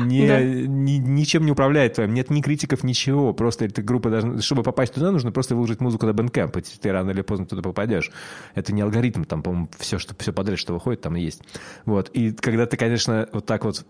[0.05, 0.43] не, Да.
[0.43, 2.15] ни- ничем не управляет твоим.
[2.15, 3.33] Нет ни критиков, ничего.
[3.33, 4.41] Просто эта группа должна...
[4.41, 7.63] Чтобы попасть туда, нужно просто выложить музыку на Bandcamp, и ты рано или поздно туда
[7.63, 8.11] попадешь.
[8.55, 11.43] Это не алгоритм, там, по-моему, все, что, все подряд, что выходит, там и есть.
[11.85, 12.09] Вот.
[12.11, 13.85] И когда ты, конечно, вот так вот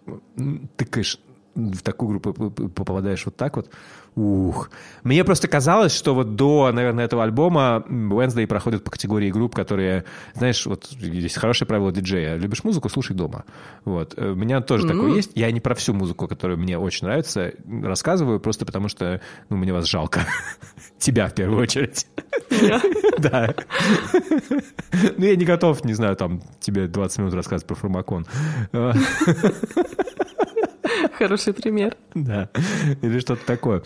[0.77, 1.19] тыкаешь
[1.59, 3.69] в такую группу попадаешь вот так вот,
[4.15, 4.71] ух.
[5.03, 10.05] Мне просто казалось, что вот до, наверное, этого альбома Wednesday проходит по категории групп, которые,
[10.35, 12.37] знаешь, вот есть хорошее правило диджея.
[12.37, 13.45] Любишь музыку, слушай дома.
[13.85, 14.15] Вот.
[14.17, 15.33] Э, У меня тоже такое есть.
[15.35, 17.53] Я не про всю музыку, которая мне очень нравится,
[17.83, 20.21] рассказываю, просто потому что, ну, мне вас жалко.
[20.99, 22.07] Тебя в первую очередь.
[23.19, 23.53] Да.
[25.17, 28.27] Ну, я не готов, не знаю, там, тебе 20 минут рассказывать про фармакон.
[31.19, 31.97] Хороший пример.
[32.15, 32.49] Да,
[33.03, 33.83] или что-то такое.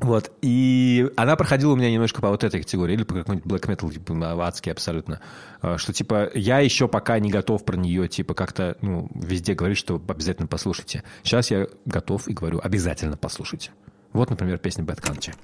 [0.00, 3.68] Вот, и она проходила у меня немножко по вот этой категории, или по какой-нибудь black
[3.68, 5.20] metal, типа, адский абсолютно.
[5.62, 9.78] А, Что, типа, я еще пока не готов про нее, типа, как-то, ну, везде говорить,
[9.78, 11.04] что обязательно послушайте.
[11.22, 13.70] Сейчас я готов и говорю, обязательно послушайте.
[14.12, 15.34] Вот, например, песня Bad Country.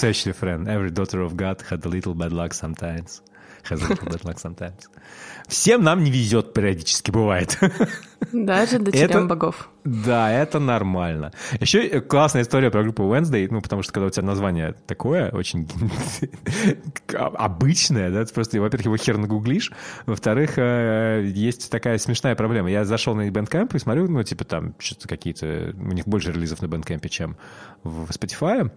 [0.00, 0.66] Потрясающий рефрен.
[0.66, 3.20] Every daughter of God had a little bad luck sometimes.
[3.68, 4.88] Has a little bad luck sometimes.
[5.46, 7.58] Всем нам не везет периодически, бывает.
[8.32, 9.68] Даже дочерям Это- богов.
[9.84, 11.32] Да, это нормально.
[11.60, 15.68] Еще классная история про группу Wednesday, ну, потому что когда у тебя название такое, очень
[17.12, 19.70] обычное, да, ты просто, во-первых, его хер нагуглишь,
[20.06, 22.70] во-вторых, э, есть такая смешная проблема.
[22.70, 26.62] Я зашел на Bandcamp и смотрю, ну, типа там что-то какие-то, у них больше релизов
[26.62, 27.36] на Bandcamp, чем
[27.82, 28.70] в Spotify.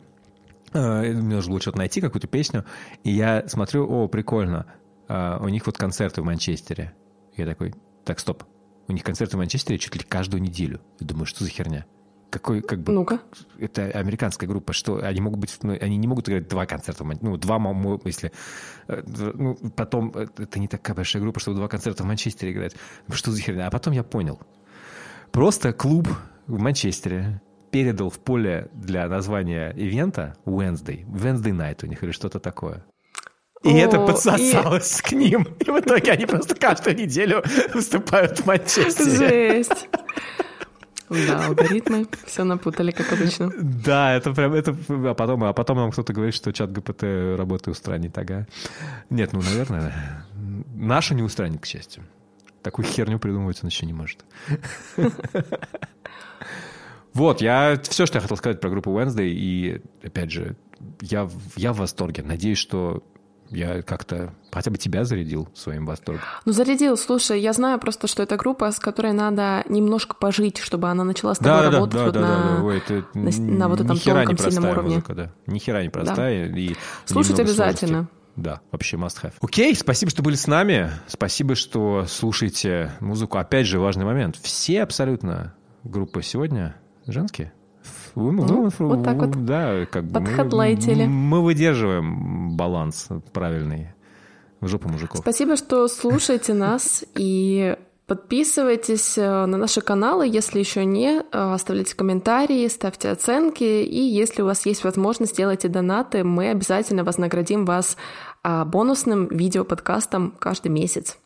[0.73, 2.65] Э, Мне нужно было что-то найти, какую-то песню.
[3.03, 4.65] И я смотрю, о, прикольно.
[5.07, 6.93] А, У них вот концерты в Манчестере.
[7.35, 7.73] Я такой,
[8.05, 8.43] так, стоп.
[8.87, 10.81] У них концерты в Манчестере чуть ли каждую неделю.
[10.99, 11.85] Я думаю, что за херня?
[12.29, 12.91] Какой, как бы...
[12.91, 13.21] Ну-ка.
[13.59, 17.07] Это американская группа, что они могут быть, ну, они не могут играть два концерта, в
[17.07, 17.59] Ман- ну, два,
[18.05, 18.31] если,
[18.87, 22.75] э, ну, потом, э, это не такая большая группа, чтобы два концерта в Манчестере играть.
[23.11, 23.67] Что за херня?
[23.67, 24.41] А потом я понял.
[25.31, 26.09] Просто клуб
[26.47, 27.39] в Манчестере
[27.73, 32.85] передал в поле для названия ивента Wednesday, Wednesday Night у них или что-то такое.
[33.63, 35.47] И О, это подсосалось к ним.
[35.59, 37.43] И в итоге они просто каждую неделю
[37.73, 39.55] выступают в Манчестере.
[39.55, 39.89] Жесть.
[41.09, 43.51] Да, алгоритмы все напутали, как обычно.
[43.57, 47.03] Да, это прям, это, а потом, а потом нам кто-то говорит, что чат ГПТ
[47.37, 48.47] работы устранит, ага.
[49.09, 50.25] Нет, ну, наверное,
[50.75, 52.03] нашу не устранит, к счастью.
[52.61, 54.25] Такую херню придумывать он еще не может.
[57.13, 60.55] Вот, я все, что я хотел сказать про группу Wednesday, и, опять же,
[61.01, 62.23] я, я в восторге.
[62.23, 63.03] Надеюсь, что
[63.49, 66.23] я как-то хотя бы тебя зарядил своим восторгом.
[66.45, 70.89] Ну, зарядил, слушай, я знаю просто, что это группа, с которой надо немножко пожить, чтобы
[70.89, 72.57] она начала с тобой Да, да, да, работать да, вот да, на...
[72.57, 74.95] да, ой, это на на вот этом тонком, сильном уровне.
[74.95, 75.31] музыка, да.
[75.45, 76.47] Ни хера не простая.
[76.55, 76.75] И
[77.05, 78.07] Слушать обязательно.
[78.07, 78.23] сложности.
[78.35, 79.33] Да, вообще must have.
[79.41, 80.89] Окей, спасибо, что были с нами.
[81.07, 83.37] Спасибо, что слушаете музыку.
[83.37, 84.37] Опять же, важный момент.
[84.41, 85.53] Все абсолютно
[85.83, 86.75] группы сегодня
[87.07, 87.53] женские.
[88.15, 89.45] Women- Ну, women- вот так вот.
[89.45, 90.27] Да, как бы мы-.
[91.07, 93.89] Мы выдерживаем баланс правильный
[94.61, 95.19] в жопу мужиков.
[95.19, 97.75] Спасибо, что слушаете нас и
[98.07, 104.41] подписывайтесь э, на наши каналы, если еще не, э, оставляйте комментарии, ставьте оценки, и если
[104.41, 107.97] у вас есть возможность, делайте донаты, мы обязательно вознаградим вас
[108.45, 111.17] а, бонусным видеоподкастом каждый месяц.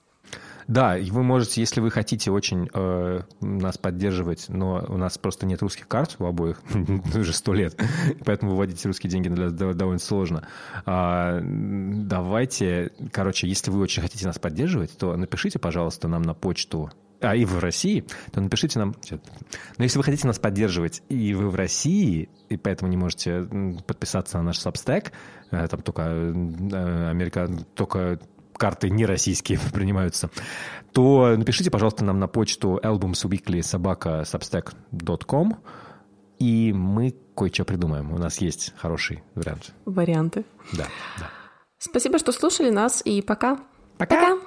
[0.68, 5.46] Да, и вы можете, если вы хотите очень э, нас поддерживать, но у нас просто
[5.46, 6.62] нет русских карт у обоих
[7.16, 7.80] уже сто лет,
[8.26, 10.48] поэтому выводить русские деньги довольно сложно.
[10.86, 16.92] А, давайте, короче, если вы очень хотите нас поддерживать, то напишите, пожалуйста, нам на почту
[17.20, 18.96] а и в России, то напишите нам...
[19.78, 23.44] Но если вы хотите нас поддерживать, и вы в России, и поэтому не можете
[23.88, 25.12] подписаться на наш Substack,
[25.50, 28.20] э, там только, э, Америка, только
[28.58, 30.30] карты не российские принимаются,
[30.94, 35.58] то напишите, пожалуйста, нам на почту albumsweekly.substack.com,
[36.40, 38.12] и мы кое-что придумаем.
[38.14, 39.74] У нас есть хороший вариант.
[39.86, 40.44] Варианты.
[40.74, 40.88] Да,
[41.20, 41.30] да.
[41.78, 43.60] Спасибо, что слушали нас, и пока.
[43.98, 44.38] Пока.